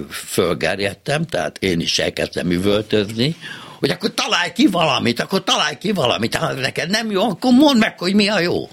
[0.10, 3.36] fölgerjedtem, tehát én is elkezdtem üvöltözni,
[3.80, 7.80] hogy akkor találj ki valamit, akkor találj ki valamit, ha neked nem jó, akkor mondd
[7.80, 8.70] meg, hogy mi a jó.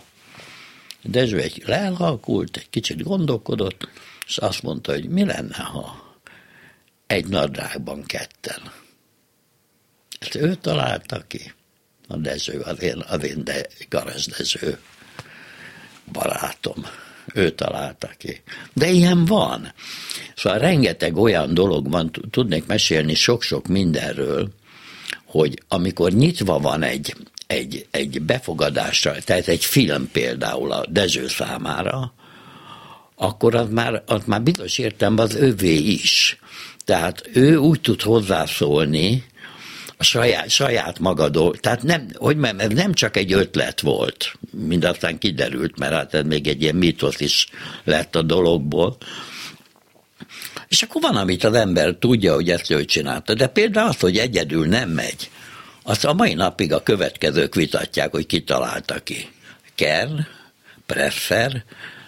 [1.02, 3.88] Dezső egy leelhalkult, egy kicsit gondolkodott,
[4.26, 6.14] és azt mondta, hogy mi lenne, ha
[7.06, 8.72] egy nadrágban ketten.
[10.18, 11.52] Ezt ő találta ki.
[12.08, 14.78] A Dezső, az én, az én de, Garas Dezső
[16.12, 16.86] barátom.
[17.34, 18.42] Ő találta ki.
[18.72, 19.72] De ilyen van.
[20.36, 24.52] Szóval rengeteg olyan dolog van, tudnék mesélni sok-sok mindenről,
[25.24, 27.16] hogy amikor nyitva van egy,
[27.52, 32.12] egy, egy befogadásra, tehát egy film például a Dezső számára,
[33.16, 36.38] akkor az már, az már bizonyos értelemben az övé is.
[36.84, 39.24] Tehát ő úgy tud hozzászólni,
[39.96, 44.84] a saját, saját magadól, tehát nem, hogy mert ez nem csak egy ötlet volt, mind
[44.84, 47.46] aztán kiderült, mert hát ez még egy ilyen mítosz is
[47.84, 48.96] lett a dologból,
[50.68, 53.34] és akkor van, amit az ember tudja, hogy ezt ő csinálta.
[53.34, 55.30] De például az, hogy egyedül nem megy,
[55.83, 59.31] azt a mai napig a következők vitatják, hogy ki találta ki.
[59.75, 60.27] Kern,
[60.87, 61.64] Preffer,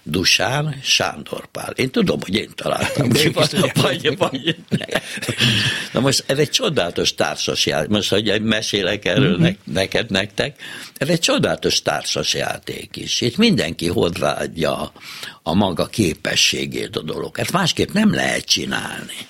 [0.06, 1.72] Dusán, Sándor Pál.
[1.76, 4.56] Én tudom, hogy én találtam ki, vagy, vagy, vagy,
[5.92, 7.88] Na most ez egy csodálatos társas játék.
[7.88, 9.52] Most, hogy mesélek erről mm-hmm.
[9.64, 10.60] neked, nektek,
[10.96, 13.20] ez egy csodálatos társas játék is.
[13.20, 14.92] Itt mindenki hozzáadja a,
[15.42, 17.38] a maga képességét a dolog.
[17.38, 19.26] Ezt másképp nem lehet csinálni.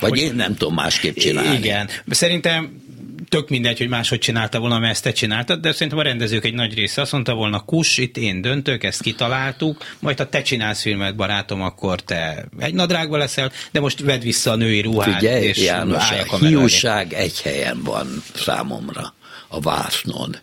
[0.00, 1.56] Vagy hogy, én nem tudom másképp csinálni.
[1.56, 1.88] Igen.
[2.08, 2.86] Szerintem
[3.28, 6.54] tök mindegy, hogy máshogy csinálta volna, mert ezt te csináltad, de szerintem a rendezők egy
[6.54, 10.80] nagy része azt mondta volna, kus, itt én döntök, ezt kitaláltuk, majd ha te csinálsz
[10.80, 15.44] filmet, barátom, akkor te egy nadrágba leszel, de most vedd vissza a női ruhát, Figyelj,
[15.44, 19.14] és János, a, a hiúság egy helyen van számomra,
[19.48, 20.36] a vásznon.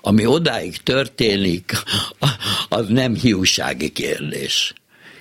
[0.00, 1.72] Ami odáig történik,
[2.68, 4.72] az nem hiúsági kérdés.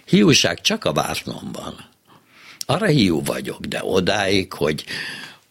[0.06, 1.92] Hiúság csak a vásznon van.
[2.66, 4.84] Arra hiú vagyok, de odáig, hogy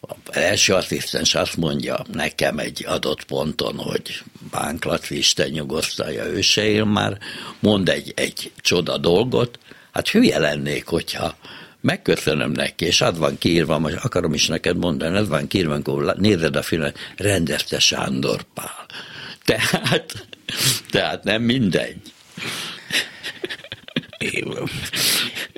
[0.01, 6.65] az első asszisztens azt mondja nekem egy adott ponton, hogy Bánklat, Isten nyugosztalja, ő se
[6.65, 7.19] él már,
[7.59, 9.59] mond egy, egy csoda dolgot,
[9.93, 11.37] hát hülye lennék, hogyha
[11.81, 16.15] megköszönöm neki, és az van kiírva, most akarom is neked mondani, ez van kiírva, amikor
[16.19, 18.87] nézed a filmet, rendezte Sándor Pál.
[19.45, 20.27] Tehát,
[20.91, 21.97] tehát nem mindegy.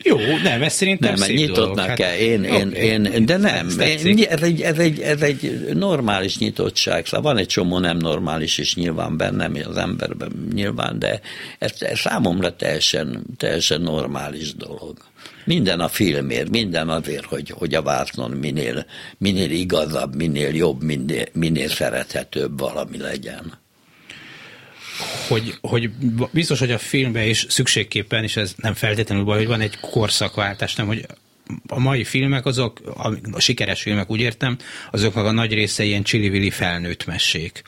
[0.02, 1.94] Jó, nem, ez szerintem nem, nyitottnak dolog.
[1.94, 3.12] kell, én, hát, én, okay.
[3.14, 7.46] én, de nem, én, ez, egy, ez, egy, ez egy normális nyitottság, szóval van egy
[7.46, 11.20] csomó nem normális is nyilván bennem, az emberben nyilván, de
[11.58, 14.96] ez, ez számomra teljesen, teljesen normális dolog.
[15.44, 18.86] Minden a filmért, minden azért, hogy, hogy a vásznon minél,
[19.18, 23.62] minél igazabb, minél jobb, minél, minél szerethetőbb valami legyen
[25.28, 25.90] hogy, hogy
[26.30, 30.74] biztos, hogy a filmben is szükségképpen, és ez nem feltétlenül baj, hogy van egy korszakváltás,
[30.74, 31.06] nem, hogy
[31.66, 34.56] a mai filmek azok, a, a sikeres filmek úgy értem,
[34.90, 37.62] azoknak a nagy része ilyen csili felnőtt mesék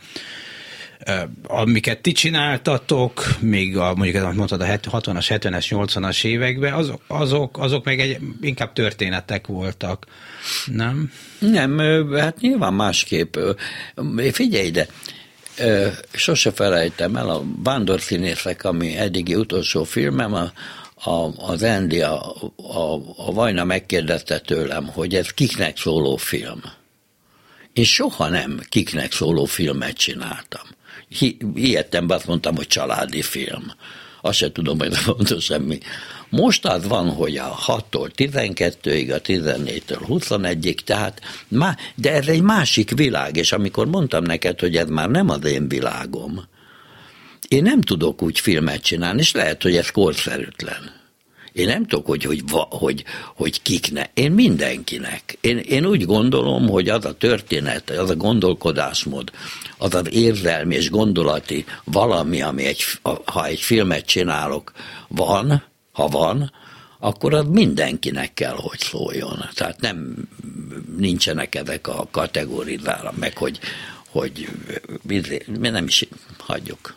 [1.42, 7.58] amiket ti csináltatok, még a, mondjuk, amit mondtad, a 60-as, 70-es, 80-as években, azok, azok,
[7.58, 10.06] azok meg egy, inkább történetek voltak,
[10.66, 11.12] nem?
[11.38, 11.78] Nem,
[12.12, 13.36] hát nyilván másképp.
[14.32, 14.86] Figyelj ide,
[16.12, 20.52] sose felejtem el, a Vándorszínészek, ami eddigi utolsó filmem, a,
[21.10, 26.62] a, az Andy, a, a, a Vajna megkérdezte tőlem, hogy ez kiknek szóló film.
[27.72, 30.66] Én soha nem kiknek szóló filmet csináltam.
[31.08, 31.36] Hi,
[31.90, 33.72] be azt mondtam, hogy családi film.
[34.20, 35.78] Azt se tudom, hogy fontos semmi.
[36.36, 42.42] Most az van, hogy a 6-tól 12-ig, a 14-től 21-ig, tehát má, de ez egy
[42.42, 46.44] másik világ, és amikor mondtam neked, hogy ez már nem az én világom,
[47.48, 50.94] én nem tudok úgy filmet csinálni, és lehet, hogy ez korszerűtlen.
[51.52, 54.10] Én nem tudok, hogy, hogy, hogy, hogy kiknek.
[54.14, 55.38] Én mindenkinek.
[55.40, 59.30] Én, én úgy gondolom, hogy az a történet, az a gondolkodásmód,
[59.78, 62.82] az az érzelmi és gondolati valami, ami egy,
[63.24, 64.72] ha egy filmet csinálok,
[65.08, 65.62] van,
[65.96, 66.52] ha van,
[66.98, 69.48] akkor az mindenkinek kell, hogy szóljon.
[69.54, 70.28] Tehát nem
[70.96, 73.58] nincsenek ezek a kategórizára, meg hogy,
[74.08, 74.48] hogy
[75.46, 76.96] mi nem is hagyjuk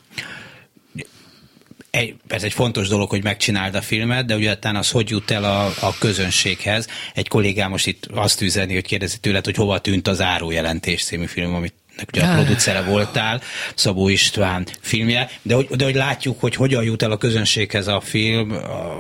[1.90, 5.44] egy, ez egy fontos dolog, hogy megcsináld a filmet, de ugye az hogy jut el
[5.44, 6.88] a, a közönséghez.
[7.14, 11.26] Egy kollégám most itt azt üzeni, hogy kérdezi tőled, hogy hova tűnt az Árójelentés című
[11.26, 11.74] film, amit
[12.08, 13.42] ugye a producere voltál,
[13.76, 18.02] Szabó István filmje, de hogy, de hogy látjuk, hogy hogyan jut el a közönséghez a
[18.02, 18.52] film,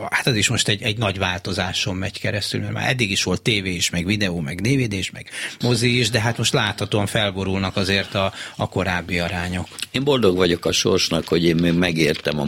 [0.09, 3.41] hát ez is most egy, egy nagy változáson megy keresztül, mert már eddig is volt
[3.41, 5.29] tévé is, meg videó, meg DVD is, meg
[5.61, 9.67] mozi is, de hát most láthatóan felborulnak azért a, a korábbi arányok.
[9.91, 12.47] Én boldog vagyok a sorsnak, hogy én még megértem a,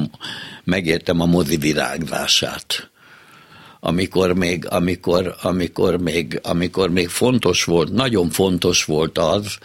[0.63, 2.89] megértem a mozi virágzását.
[3.79, 9.57] Amikor még, amikor, amikor, még, amikor még fontos volt, nagyon fontos volt az,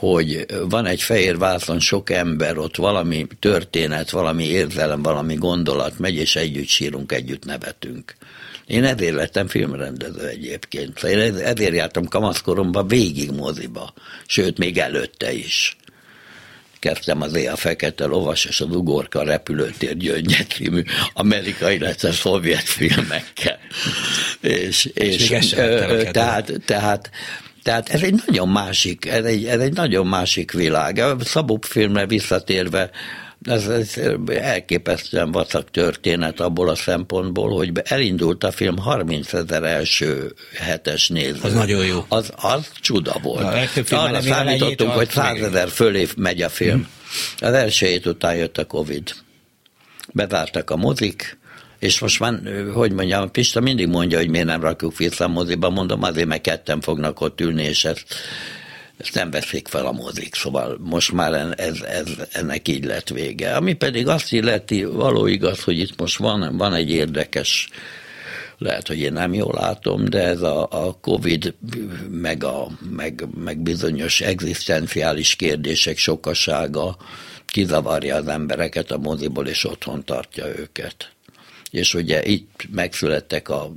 [0.00, 6.14] hogy van egy fehér vászon sok ember, ott valami történet, valami érzelem, valami gondolat megy,
[6.14, 8.14] és együtt sírunk, együtt nevetünk.
[8.66, 11.02] Én ezért lettem filmrendező egyébként.
[11.02, 13.92] Én ezért jártam kamaszkoromban végig moziba,
[14.26, 15.76] sőt, még előtte is
[16.78, 20.82] kezdtem az Éjjel Fekete Lovas és az Ugorka repülőtér Gyöngye című
[21.12, 23.58] amerikai, illetve szovjet filmekkel.
[24.40, 25.48] És, és, és
[26.10, 27.10] tehát, tehát,
[27.62, 30.98] tehát ez egy nagyon másik, ez egy, ez egy nagyon másik világ.
[30.98, 32.90] A Szabó filmre visszatérve,
[33.42, 33.94] ez, ez
[34.26, 41.38] elképesztően vacak történet abból a szempontból, hogy elindult a film 30 ezer első hetes néző.
[41.42, 42.04] Az nagyon jó.
[42.08, 43.70] Az, az csuda volt.
[43.90, 46.74] Arra számítottunk, hogy 100 ezer fölé megy a film.
[46.74, 47.48] Hmm.
[47.48, 49.14] Az első hét után jött a Covid.
[50.12, 51.38] Bezártak a mozik,
[51.80, 52.40] és most már,
[52.74, 56.42] hogy mondjam, Pista mindig mondja, hogy miért nem rakjuk vissza a moziba, mondom azért, mert
[56.42, 58.04] ketten fognak ott ülni, és ezt
[59.00, 63.54] ezt nem veszik fel a mozik, szóval most már ez, ez, ennek így lett vége.
[63.56, 67.68] Ami pedig azt illeti, való igaz, hogy itt most van, van egy érdekes
[68.58, 71.54] lehet, hogy én nem jól látom, de ez a, a Covid,
[72.10, 76.96] meg, a, meg, meg bizonyos egzisztenciális kérdések sokasága
[77.46, 81.12] kizavarja az embereket a moziból, és otthon tartja őket.
[81.70, 83.72] És ugye itt megszülettek a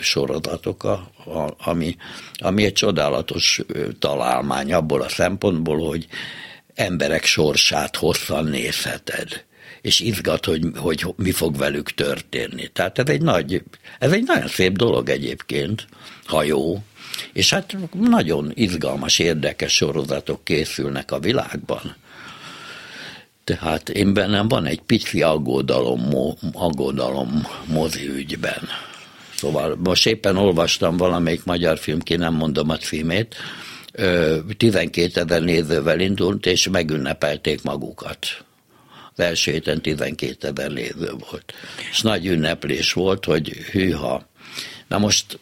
[0.00, 1.96] sorozatok, a, a, ami,
[2.34, 3.60] ami egy csodálatos
[3.98, 6.06] találmány abból a szempontból, hogy
[6.74, 9.44] emberek sorsát hosszan nézheted
[9.86, 12.68] és izgat, hogy, hogy mi fog velük történni.
[12.68, 13.62] Tehát ez egy nagy,
[13.98, 15.86] ez egy nagyon szép dolog egyébként,
[16.24, 16.82] ha jó,
[17.32, 21.96] és hát nagyon izgalmas, érdekes sorozatok készülnek a világban.
[23.46, 28.68] Tehát én bennem van egy pici aggodalom, aggodalom mozi ügyben.
[29.36, 33.34] Szóval most éppen olvastam valamelyik magyar film, ki nem mondom a címét,
[34.56, 38.44] 12 ezer nézővel indult, és megünnepelték magukat.
[39.14, 41.54] Az első héten 12 ezer néző volt.
[41.90, 44.28] És nagy ünneplés volt, hogy hűha.
[44.88, 45.38] Na most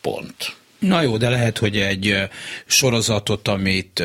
[0.00, 0.56] pont.
[0.78, 2.28] Na jó, de lehet, hogy egy
[2.66, 4.02] sorozatot, amit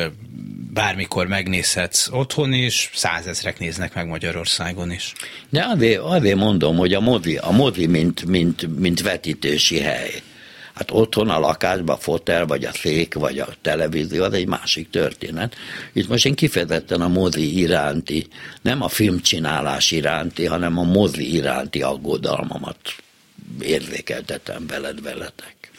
[0.72, 5.12] bármikor megnézhetsz otthon is, százezrek néznek meg Magyarországon is.
[5.48, 10.22] De azért, azért mondom, hogy a mozi, a mozi mint, mint, mint vetítési hely.
[10.74, 14.90] Hát otthon a lakásban a fotel, vagy a szék, vagy a televízió, az egy másik
[14.90, 15.54] történet.
[15.92, 18.26] Itt most én kifejezetten a mozi iránti,
[18.62, 22.78] nem a filmcsinálás iránti, hanem a mozi iránti aggodalmamat
[23.60, 25.69] érzékeltetem veled veletek.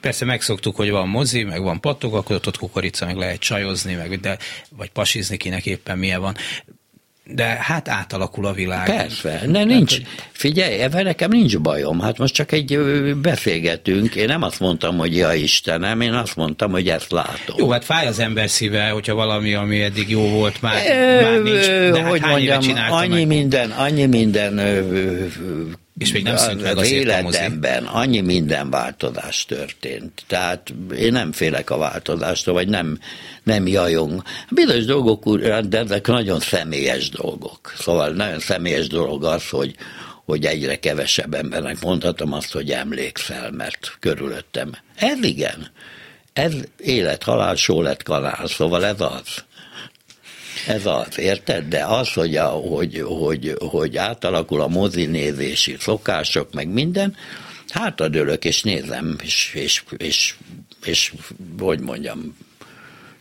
[0.00, 3.94] Persze megszoktuk, hogy van mozi, meg van pattog, akkor ott, ott kukorica, meg lehet csajozni,
[3.94, 4.38] meg de,
[4.76, 6.36] vagy pasizni, kinek éppen milyen van
[7.34, 8.86] de hát átalakul a világ.
[8.86, 9.96] Persze, ne nincs,
[10.30, 12.78] figyelj, ebben nekem nincs bajom, hát most csak egy
[13.16, 17.56] beszélgetünk, én nem azt mondtam, hogy ja Istenem, én azt mondtam, hogy ezt látom.
[17.58, 21.42] Jó, hát fáj az ember szíve, hogyha valami, ami eddig jó volt, már, ö, már
[21.42, 23.26] nincs, de hát hogy mondjam, annyi meg?
[23.26, 24.58] minden, annyi minden
[25.98, 30.22] és még nem szűnt meg az életemben annyi minden változás történt.
[30.26, 32.98] Tehát én nem félek a változástól, vagy nem,
[33.42, 34.22] nem jajong.
[34.50, 35.36] Bizonyos dolgok,
[35.68, 37.74] de ezek nagyon személyes dolgok.
[37.78, 39.74] Szóval nagyon személyes dolog az, hogy,
[40.24, 44.72] hogy egyre kevesebb embernek mondhatom azt, hogy emlékszel, mert körülöttem.
[44.96, 45.70] Ez igen.
[46.32, 49.44] Ez élet, halál, lett kanál, szóval ez az.
[50.66, 51.68] Ez az, érted?
[51.68, 57.16] De az, hogy, a, hogy, hogy, hogy átalakul a mozinézési szokások, meg minden,
[57.68, 60.34] hát a dőlök, és nézem, és, és, és,
[60.84, 61.12] és
[61.58, 62.36] hogy mondjam,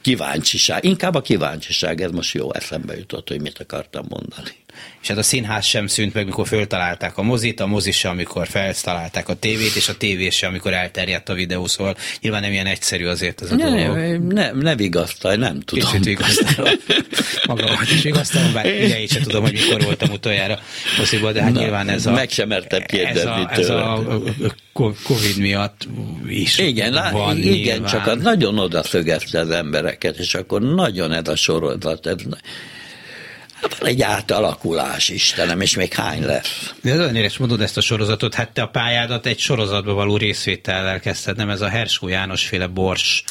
[0.01, 4.55] kíváncsiság, inkább a kíváncsiság, ez most jó eszembe jutott, hogy mit akartam mondani
[5.01, 8.47] és hát a színház sem szűnt meg, mikor föltalálták a mozit, a mozi sem, amikor
[8.47, 12.65] feltalálták a tévét, és a tévé sem, amikor elterjedt a videó, szóval nyilván nem ilyen
[12.65, 13.97] egyszerű azért ez a ne, dolog.
[14.33, 15.89] Ne, ne vigasztalj, nem tudom.
[15.89, 16.71] Kicsit vigasztalom.
[17.47, 20.59] Magamat is vigasztalom, bár idejét sem tudom, hogy mikor voltam utoljára
[20.97, 22.11] moziból, de hát Na, nyilván ez a...
[22.11, 24.03] Meg sem mertem kérdezni ez a, ez a
[25.03, 25.87] Covid miatt
[26.27, 27.91] is igen, van Igen, nyilván.
[27.91, 32.15] csak az nagyon odaszögezte az embereket, és akkor nagyon ez a sorozat, ez
[33.61, 36.73] van egy átalakulás, Istenem, és még hány lesz.
[36.81, 40.99] De ez olyan mondod ezt a sorozatot, hát te a pályádat egy sorozatba való részvétellel
[40.99, 43.23] kezdted, nem ez a Herskó János féle bors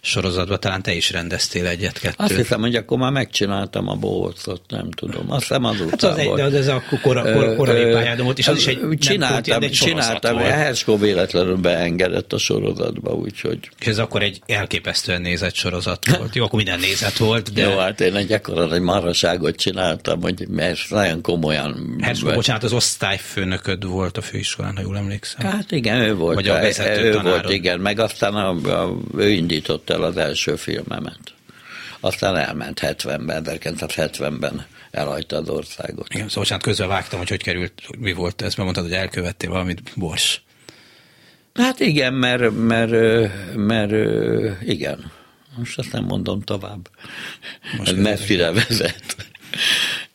[0.00, 2.20] sorozatban, talán te is rendeztél egyet-kettőt.
[2.20, 5.30] Azt hiszem, hogy akkor már megcsináltam a bohócot, nem tudom.
[5.30, 8.48] Azt hiszem azután hát az egy, de ez a kora, kora, korai pályádom volt, és
[8.48, 13.58] az is egy csináltam, egy csináltam, Herskó véletlenül beengedett a sorozatba, úgyhogy...
[13.78, 16.34] És ez akkor egy elképesztően nézett sorozat volt.
[16.34, 17.62] Jó, akkor minden nézett volt, de...
[17.62, 21.96] Jó, hát én egy ekkora egy marhaságot csináltam, hogy mert nagyon komolyan...
[22.00, 25.46] Herskó, bocsánat, az osztályfőnököd volt a főiskolán, ha jól emlékszem.
[25.46, 26.34] Hát igen, ő volt.
[26.34, 27.42] Vagy a vezető ő tanárod.
[27.42, 31.20] volt, igen, meg aztán a, a, ő indított el az első filmemet.
[32.00, 36.14] Aztán elment 70-ben, 1970-ben elhagyta az országot.
[36.14, 39.50] Igen, szóval hát közben vágtam, hogy hogy került, mi volt ez, mert mondtad, hogy elkövettél
[39.50, 40.42] valamit, bors.
[41.54, 45.12] Hát igen, mert, mert, mert, mert igen.
[45.56, 46.88] Most azt nem mondom tovább.
[47.76, 49.16] Most ez messzire vezet.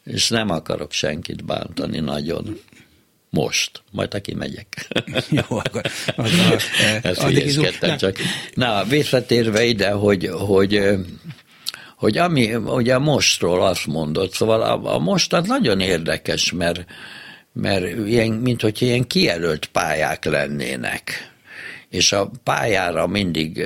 [0.03, 2.59] És nem akarok senkit bántani nagyon.
[3.36, 4.88] Most, majd aki megyek.
[5.29, 5.81] Jó, akkor...
[7.01, 8.17] Ezt hülyeskedtem csak.
[8.53, 10.81] Na, visszatérve ide, hogy, hogy
[11.95, 16.86] hogy ami, ugye a mostról azt mondott, szóval a, a most az nagyon érdekes, mert,
[17.53, 21.33] mert ilyen, mint hogy ilyen kijelölt pályák lennének.
[21.89, 23.63] És a pályára mindig,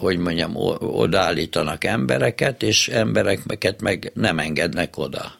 [0.00, 5.37] hogy mondjam, odaállítanak embereket, és embereket meg nem engednek oda.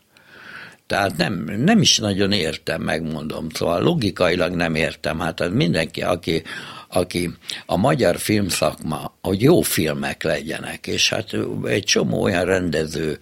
[0.88, 3.48] Tehát nem, nem is nagyon értem, megmondom.
[3.48, 5.18] Szóval logikailag nem értem.
[5.18, 6.42] Hát mindenki, aki,
[6.88, 7.30] aki
[7.66, 13.18] a magyar filmszakma, hogy jó filmek legyenek, és hát egy csomó olyan rendező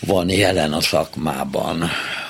[0.00, 1.84] van jelen a szakmában,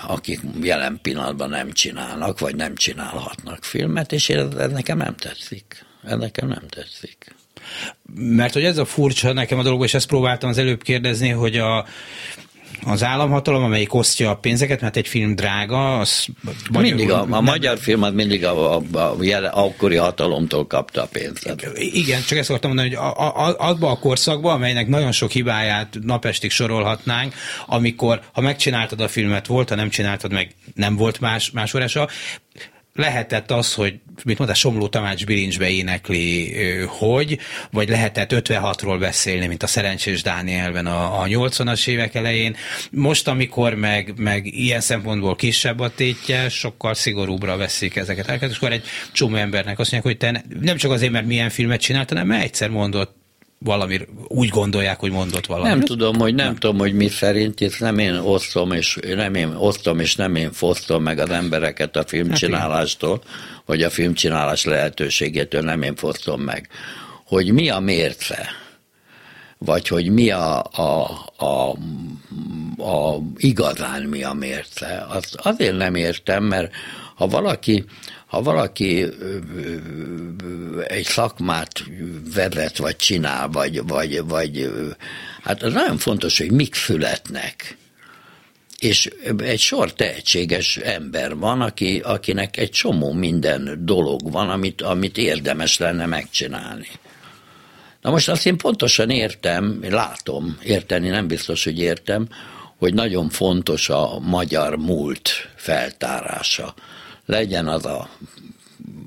[0.06, 5.84] akik jelen pillanatban nem csinálnak, vagy nem csinálhatnak filmet, és ez, ez nekem nem tetszik.
[6.04, 7.34] Ez nekem nem tetszik.
[8.14, 11.56] Mert hogy ez a furcsa nekem a dolog, és ezt próbáltam az előbb kérdezni, hogy
[11.56, 11.86] a
[12.84, 16.26] az államhatalom, amelyik osztja a pénzeket, mert egy film drága, az...
[16.70, 21.02] Mindig a, a nem, magyar film az mindig a, a, a jele, akkori hatalomtól kapta
[21.02, 21.54] a pénzt.
[21.74, 25.96] Igen, csak ezt akartam mondani, hogy a, a, abban a korszakban, amelynek nagyon sok hibáját
[26.02, 27.34] napestig sorolhatnánk,
[27.66, 32.08] amikor, ha megcsináltad a filmet, volt, ha nem csináltad meg, nem volt más, más órása,
[32.96, 33.94] lehetett az, hogy
[34.24, 36.54] mit mondta, Somló Tamács bilincsbe énekli,
[36.86, 37.38] hogy,
[37.70, 42.56] vagy lehetett 56-ról beszélni, mint a Szerencsés Dánielben a, a 80-as évek elején.
[42.90, 48.42] Most, amikor meg, meg ilyen szempontból kisebb a tétje, sokkal szigorúbbra veszik ezeket.
[48.42, 51.80] És akkor egy csomó embernek azt mondják, hogy te nem csak azért, mert milyen filmet
[51.80, 53.25] csinált, hanem egyszer mondott
[53.58, 55.72] valami, úgy gondolják, hogy mondott valamit.
[55.72, 56.56] Nem tudom, hogy nem, nem.
[56.56, 60.52] tudom, hogy mi szerint, és nem én osztom, és nem én osztom, és nem én
[60.52, 66.68] fosztom meg az embereket a filmcsinálástól, hát vagy a filmcsinálás lehetőségétől nem én fosztom meg.
[67.24, 68.48] Hogy mi a mérce,
[69.58, 71.70] vagy hogy mi a, a, a,
[72.82, 76.72] a igazán mi a mérce, az azért nem értem, mert
[77.14, 77.84] ha valaki
[78.36, 79.06] ha valaki
[80.86, 81.82] egy szakmát
[82.34, 84.70] vezet, vagy csinál, vagy, vagy, vagy
[85.42, 87.76] hát az nagyon fontos, hogy mik születnek.
[88.78, 95.18] És egy sor tehetséges ember van, aki, akinek egy csomó minden dolog van, amit, amit
[95.18, 96.88] érdemes lenne megcsinálni.
[98.00, 102.28] Na most azt én pontosan értem, látom, érteni nem biztos, hogy értem,
[102.78, 106.74] hogy nagyon fontos a magyar múlt feltárása
[107.26, 108.08] legyen az a,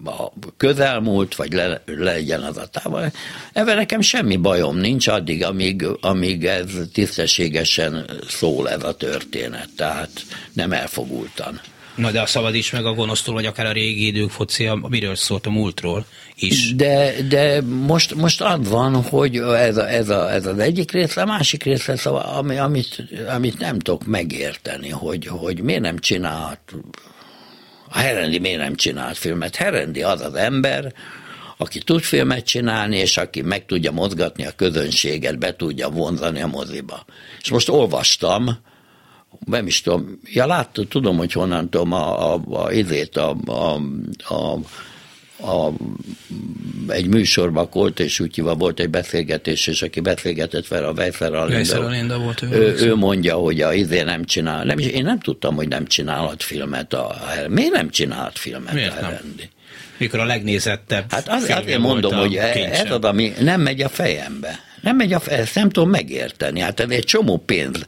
[0.06, 3.12] a közelmúlt, vagy le, legyen az a távol.
[3.54, 10.12] Ebben nekem semmi bajom nincs addig, amíg, amíg ez tisztességesen szól ez a történet, tehát
[10.54, 11.62] nem elfogultan.
[11.96, 15.16] Na de a szabad is meg a gonosztól, vagy akár a régi idők focia, miről
[15.16, 16.06] szólt a múltról
[16.36, 16.76] is.
[16.76, 21.22] De, de most, most az van, hogy ez, a, ez, a, ez az egyik része,
[21.22, 26.60] a másik része, szóval, ami, amit, amit nem tudok megérteni, hogy, hogy miért nem csinálhat
[27.90, 29.56] a Herendi miért nem csinált filmet?
[29.56, 30.94] Herendi az az ember,
[31.58, 36.48] aki tud filmet csinálni, és aki meg tudja mozgatni a közönséget, be tudja vonzani a
[36.48, 37.06] moziba.
[37.42, 38.58] És most olvastam,
[39.46, 42.70] nem is tudom, ja láttam, tudom, hogy honnan tudom a, a, a,
[43.14, 43.80] a, a, a
[44.34, 44.60] a,
[46.88, 52.18] egy műsorban volt, és hívva volt egy beszélgetés, és aki beszélgetett vele a Weisser Alinda,
[52.18, 55.68] volt, ő, ő, ő, mondja, hogy a izé nem csinál, nem, én nem tudtam, hogy
[55.68, 57.16] nem csinálhat filmet a,
[57.48, 59.50] miért nem csinált filmet miért a Herendi?
[59.98, 64.60] Mikor a legnézettebb Hát az, azért mondom, hogy ez az, ami nem megy a fejembe.
[64.82, 66.60] Nem megy a fejembe, ezt nem tudom megérteni.
[66.60, 67.86] Hát ez egy csomó pénz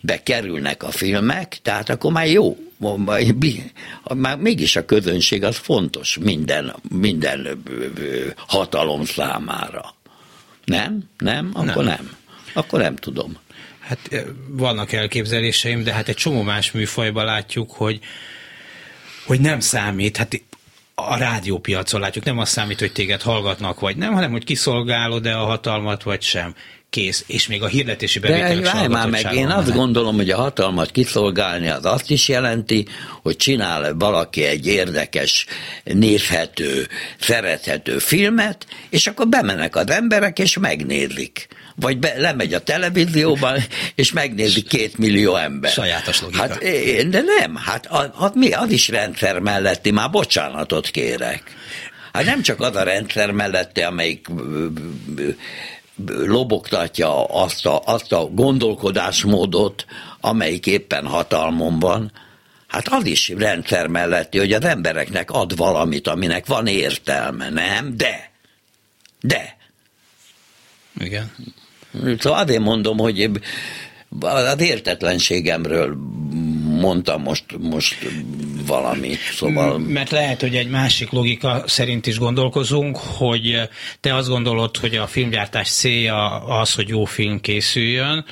[0.00, 2.56] bekerülnek a filmek, tehát akkor már jó,
[4.14, 7.62] már mégis a közönség az fontos minden, minden
[8.36, 9.94] hatalom számára.
[10.64, 11.08] Nem?
[11.18, 11.50] Nem?
[11.52, 11.84] Akkor nem.
[11.84, 12.16] nem.
[12.52, 13.36] Akkor nem tudom.
[13.78, 18.00] Hát vannak elképzeléseim, de hát egy csomó más műfajban látjuk, hogy,
[19.26, 20.16] hogy nem számít.
[20.16, 20.42] Hát
[20.94, 22.24] a, rádiópiacon látjuk.
[22.24, 26.54] Nem azt számít, hogy téged hallgatnak, vagy nem, hanem hogy kiszolgálod-e a hatalmat, vagy sem
[26.94, 30.90] kész, és még a hirdetési bevételek De már meg, én azt gondolom, hogy a hatalmat
[30.90, 32.86] kiszolgálni az azt is jelenti,
[33.22, 35.46] hogy csinál valaki egy érdekes,
[35.84, 36.88] nézhető,
[37.20, 41.48] szerethető filmet, és akkor bemennek az emberek, és megnézik.
[41.76, 43.58] Vagy be, lemegy a televízióban,
[43.94, 45.70] és megnézi két millió ember.
[45.70, 46.40] Sajátos logika.
[46.42, 46.58] Hát,
[47.08, 51.42] de nem, hát az, az, mi, az is rendszer melletti, már bocsánatot kérek.
[52.12, 54.26] Hát nem csak az a rendszer melletti, amelyik
[56.06, 59.84] lobogtatja azt a, azt a gondolkodásmódot,
[60.20, 62.12] amelyik éppen hatalmon van,
[62.66, 67.96] hát az is rendszer melletti, hogy az embereknek ad valamit, aminek van értelme, nem?
[67.96, 68.30] De,
[69.20, 69.56] de.
[70.98, 71.32] Igen.
[72.18, 73.30] Szóval azért mondom, hogy
[74.20, 75.96] az értetlenségemről
[76.84, 77.96] mondtam most, most
[78.66, 79.78] valamit, szóval...
[79.78, 83.68] Mert lehet, hogy egy másik logika szerint is gondolkozunk, hogy
[84.00, 88.24] te azt gondolod, hogy a filmgyártás célja az, hogy jó film készüljön,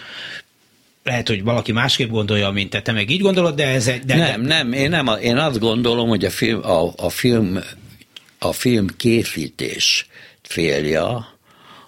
[1.05, 4.05] lehet, hogy valaki másképp gondolja, mint te, te meg így gondolod, de ez egy...
[4.05, 4.49] De, nem, de...
[4.49, 7.59] nem, én, nem, én azt gondolom, hogy a film, a, a film,
[8.39, 10.07] a film készítés
[10.43, 11.39] célja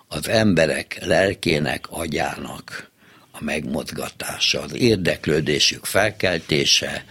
[0.09, 2.93] az emberek lelkének, agyának
[3.39, 7.05] a megmozgatása, az érdeklődésük felkeltése,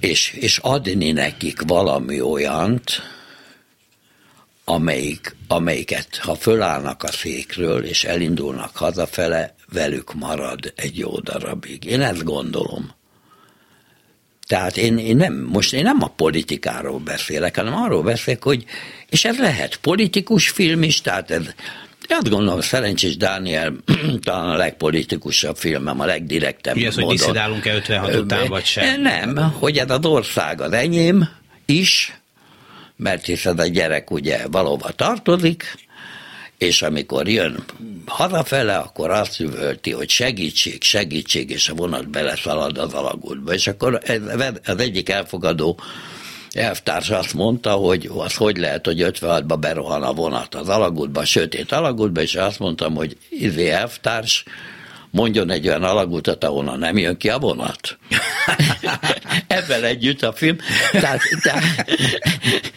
[0.00, 3.02] és, és adni nekik valami olyant,
[4.64, 11.84] amelyik, amelyiket, ha fölállnak a székről, és elindulnak hazafele, velük marad egy jó darabig.
[11.84, 12.94] Én ezt gondolom.
[14.46, 18.64] Tehát én, én nem, most én nem a politikáról beszélek, hanem arról beszélek, hogy,
[19.08, 21.44] és ez lehet politikus film is, tehát ez
[22.12, 23.72] azt gondolom, Szerencsés Dániel
[24.22, 29.00] talán a legpolitikusabb filmem, a legdirektebb Ugye az, hogy diszidálunk-e 56 után, vagy sem?
[29.00, 31.28] Nem, hogy ez az ország az enyém
[31.66, 32.20] is,
[32.96, 35.74] mert hisz ez a gyerek ugye valóban tartozik,
[36.58, 37.64] és amikor jön
[38.06, 43.52] hazafele, akkor azt üvölti, hogy segítség, segítség, és a vonat beleszalad az alagútba.
[43.52, 44.20] És akkor ez,
[44.64, 45.80] az egyik elfogadó
[46.56, 51.72] elvtárs azt mondta, hogy az hogy lehet, hogy 56-ba berohan a vonat az alagútba, sötét
[51.72, 54.44] alagútba, és azt mondtam, hogy izé elvtárs,
[55.12, 57.98] mondjon egy olyan alagutat, ahonnan nem jön ki a vonat.
[59.46, 60.56] Ebben együtt a film,
[60.90, 61.62] tehát, tehát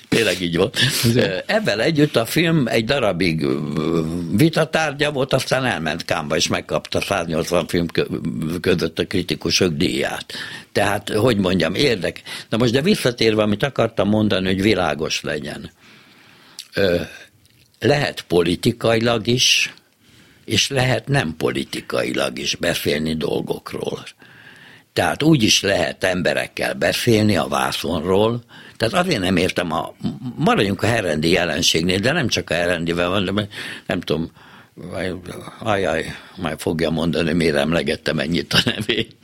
[0.09, 0.79] tényleg így volt.
[1.45, 3.45] Ebben együtt a film egy darabig
[4.31, 7.86] vitatárgya volt, aztán elment Kámba, és megkapta 180 film
[8.61, 10.33] között a kritikusok díját.
[10.71, 12.21] Tehát, hogy mondjam, érdek.
[12.49, 15.71] Na most, de visszatérve, amit akartam mondani, hogy világos legyen.
[17.79, 19.73] Lehet politikailag is,
[20.45, 24.03] és lehet nem politikailag is beszélni dolgokról.
[24.93, 28.43] Tehát úgy is lehet emberekkel beszélni a vászonról,
[28.77, 29.93] tehát azért nem értem, a,
[30.35, 33.47] maradjunk a herendi jelenségnél, de nem csak a herendivel van, de
[33.85, 34.31] nem tudom,
[35.59, 39.17] ajaj, majd fogja mondani, miért emlegettem ennyit a nevét.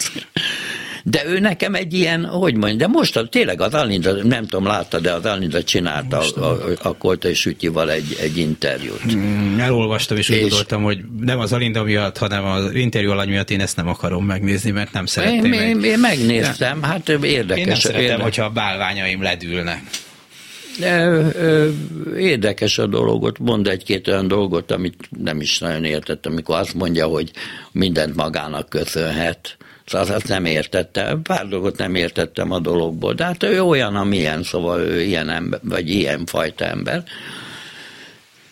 [1.03, 4.99] De ő nekem egy ilyen, hogy mondjam, de most tényleg az Alinda, nem tudom, látta,
[4.99, 9.15] de az Alinda csinálta a, a, a Kolta és Sütyival egy, egy interjút.
[9.15, 13.29] Mm, elolvastam, és, és úgy gondoltam, hogy nem az Alinda miatt, hanem az interjú alany
[13.29, 15.53] miatt én ezt nem akarom megnézni, mert nem szeretném.
[15.53, 17.57] Én, én, én megnéztem, hát érdekes.
[17.57, 18.23] Én nem szeretem, érdekes.
[18.23, 19.81] hogyha a bálványaim ledülnek.
[22.17, 27.05] Érdekes a dolgot, mond egy-két olyan dolgot, amit nem is nagyon értettem, amikor azt mondja,
[27.05, 27.31] hogy
[27.71, 29.57] mindent magának köszönhet
[29.91, 34.79] Szóval nem értette, pár dolgot nem értettem a dologból, de hát ő olyan, amilyen, szóval
[34.79, 37.03] ő ilyen ember, vagy ilyen fajta ember.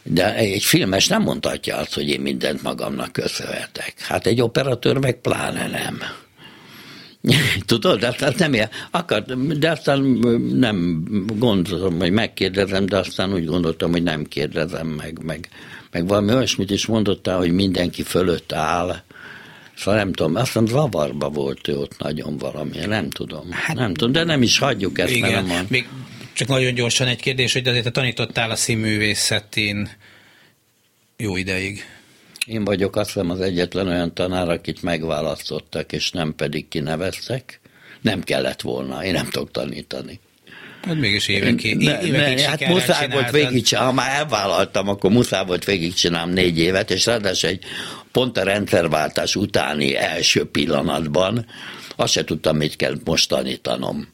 [0.04, 3.94] De egy filmes nem mondhatja azt, hogy én mindent magamnak köszönhetek.
[3.98, 6.00] Hát egy operatőr meg pláne nem.
[7.66, 10.02] Tudod, de aztán nem ilyen, akart, de aztán
[10.54, 11.04] nem
[11.38, 15.50] gondolom, hogy megkérdezem, de aztán úgy gondoltam, hogy nem kérdezem meg, meg,
[15.92, 19.02] meg valami olyasmit is mondottál, hogy mindenki fölött áll,
[19.80, 23.52] Szóval nem tudom, azt hiszem zavarba volt ő ott nagyon valami, nem tudom.
[23.52, 25.88] Hát, nem tudom, de nem is hagyjuk ezt, igen, mert nem Még
[26.34, 29.90] csak nagyon gyorsan egy kérdés, hogy azért te tanítottál a színművészetén
[31.18, 31.84] jó ideig.
[32.46, 37.60] Én vagyok azt hiszem az egyetlen olyan tanár, akit megválasztottak, és nem pedig kineveztek.
[38.02, 40.20] Nem kellett volna, én nem tudok tanítani.
[40.82, 45.46] Hát mégis évek, ne, évekig ne, Hát muszáj volt végigcsinálni, ha már elvállaltam, akkor muszáj
[45.46, 47.64] volt végigcsinálni négy évet, és ráadásul egy
[48.12, 51.46] pont a rendszerváltás utáni első pillanatban
[51.96, 54.08] azt se tudtam, mit kell most tanítanom.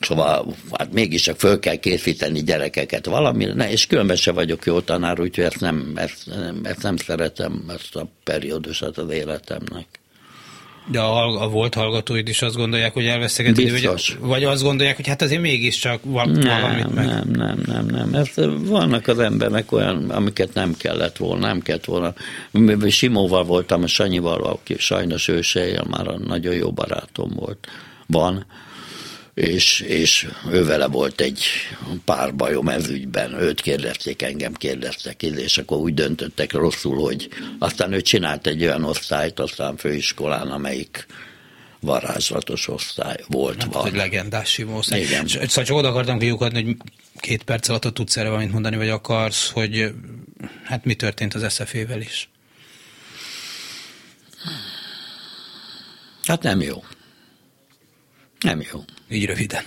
[0.00, 5.20] Szóval hát mégis csak föl kell készíteni gyerekeket valamire, és különben se vagyok jó tanár,
[5.20, 6.24] úgyhogy ezt nem, ezt,
[6.62, 9.86] ezt nem szeretem, ezt a periódusát az életemnek.
[10.86, 14.96] De a, a volt hallgatóid is azt gondolják, hogy elveszteget idő, vagy, vagy azt gondolják,
[14.96, 16.94] hogy hát azért mégiscsak valamit nem, meg...
[16.94, 18.14] Nem, nem, nem, nem.
[18.14, 18.28] Ez,
[18.58, 22.14] vannak az embernek olyan, amiket nem kellett volna, nem kellett volna.
[22.88, 27.68] Simóval voltam, a Sanyival, aki sajnos ő se él, már a nagyon jó barátom volt.
[28.06, 28.46] Van
[29.40, 31.44] és, és ő vele volt egy
[32.04, 33.34] pár bajom ez ügyben.
[33.40, 37.28] Őt kérdezték, engem kérdeztek, és akkor úgy döntöttek rosszul, hogy
[37.58, 41.06] aztán ő csinált egy olyan osztályt, aztán főiskolán, amelyik
[41.80, 43.62] varázslatos osztály volt.
[43.62, 43.86] Hát, van.
[43.86, 44.90] Egy legendás Simósz.
[44.90, 45.26] Igen.
[45.26, 46.76] Szóval csak oda akartam kiukadni, hogy
[47.16, 49.94] két perc alatt tudsz erre valamit mondani, vagy akarsz, hogy
[50.64, 52.28] hát mi történt az SZF-vel is?
[56.24, 56.82] Hát nem jó.
[58.40, 58.84] Nem jó.
[59.08, 59.62] Így röviden.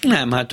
[0.00, 0.52] Nem, hát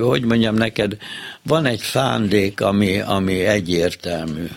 [0.00, 0.96] hogy mondjam neked,
[1.42, 4.48] van egy szándék, ami, ami egyértelmű.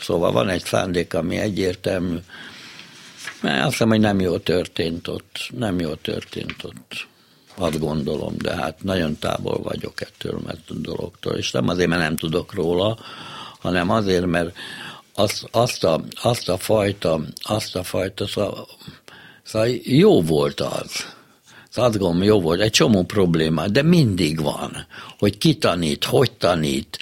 [0.00, 2.16] Szóval van egy szándék, ami egyértelmű.
[3.40, 5.50] Mert azt hiszem, hogy nem jó történt ott.
[5.56, 7.06] Nem jó történt ott.
[7.54, 11.34] Azt gondolom, de hát nagyon távol vagyok ettől mert a dologtól.
[11.34, 12.98] És nem azért, mert nem tudok róla,
[13.60, 14.56] hanem azért, mert
[15.14, 18.68] azt, azt, a, azt a fajta, azt a fajta, szóval,
[19.42, 21.14] szóval jó volt az
[21.76, 24.86] gondolom, jó volt, egy csomó probléma, de mindig van,
[25.18, 26.98] hogy ki tanít, hogy tanít,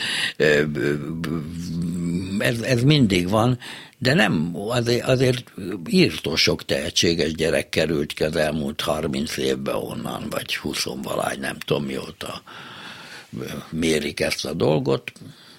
[2.39, 3.59] ez, ez mindig van,
[3.99, 5.53] de nem, azért, azért
[5.91, 11.59] írtó sok tehetséges gyerek került ki az elmúlt 30 évben onnan, vagy 20 valány, nem
[11.59, 12.43] tudom mióta
[13.71, 15.13] mérik ezt a dolgot,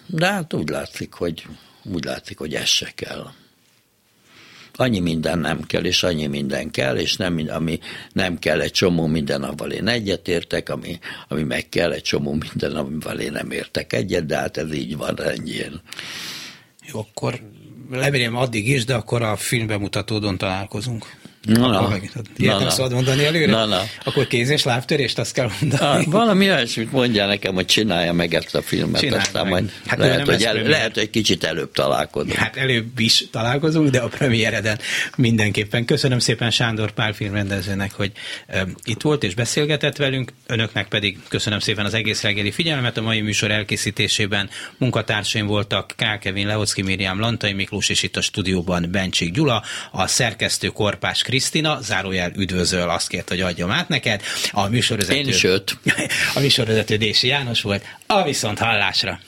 [0.06, 1.48] de hát úgy látszik, hogy
[1.84, 3.32] úgy látszik, hogy ez se kell
[4.76, 7.80] annyi minden nem kell, és annyi minden kell, és nem, ami
[8.12, 12.76] nem kell egy csomó minden, amivel én egyetértek, ami, ami meg kell egy csomó minden,
[12.76, 15.82] amivel én nem értek egyet, de hát ez így van ennyién.
[16.92, 17.42] Jó, akkor
[17.92, 21.06] lemérjem addig is, de akkor a filmbemutatódon találkozunk.
[21.46, 21.98] Na, na.
[22.38, 23.52] Ilyet nem szabad mondani előre?
[23.52, 23.82] Na, na.
[24.04, 25.84] Akkor kéz- és lábtörést azt kell mondani.
[26.00, 29.52] Ah, valami olyasmit mondja nekem, hogy csinálja meg ezt a filmet, Csinálj aztán meg.
[29.52, 32.34] majd hát lehet, hogy el, lehet, hogy kicsit előbb találkozunk.
[32.34, 34.80] Hát előbb is találkozunk, de a premiereden
[35.18, 35.86] mindenképpen.
[35.86, 38.12] Köszönöm szépen Sándor Pál filmrendezőnek, hogy
[38.48, 42.98] e, itt volt és beszélgetett velünk, önöknek pedig köszönöm szépen az egész reggeli figyelmet.
[42.98, 48.22] A mai műsor elkészítésében munkatársaim voltak Kál Kevin, Lehocki Miriam, Lantai Miklós és itt a
[48.22, 54.22] stúdióban Bencsik Gyula, a szerkesztő Korpás Krisztina, zárójel üdvözöl, azt kért, hogy adjam át neked.
[54.52, 55.78] A műsorvezető, Én sőt.
[56.36, 57.84] A műsorvezető Dési János volt.
[58.08, 59.20] A viszont hallásra.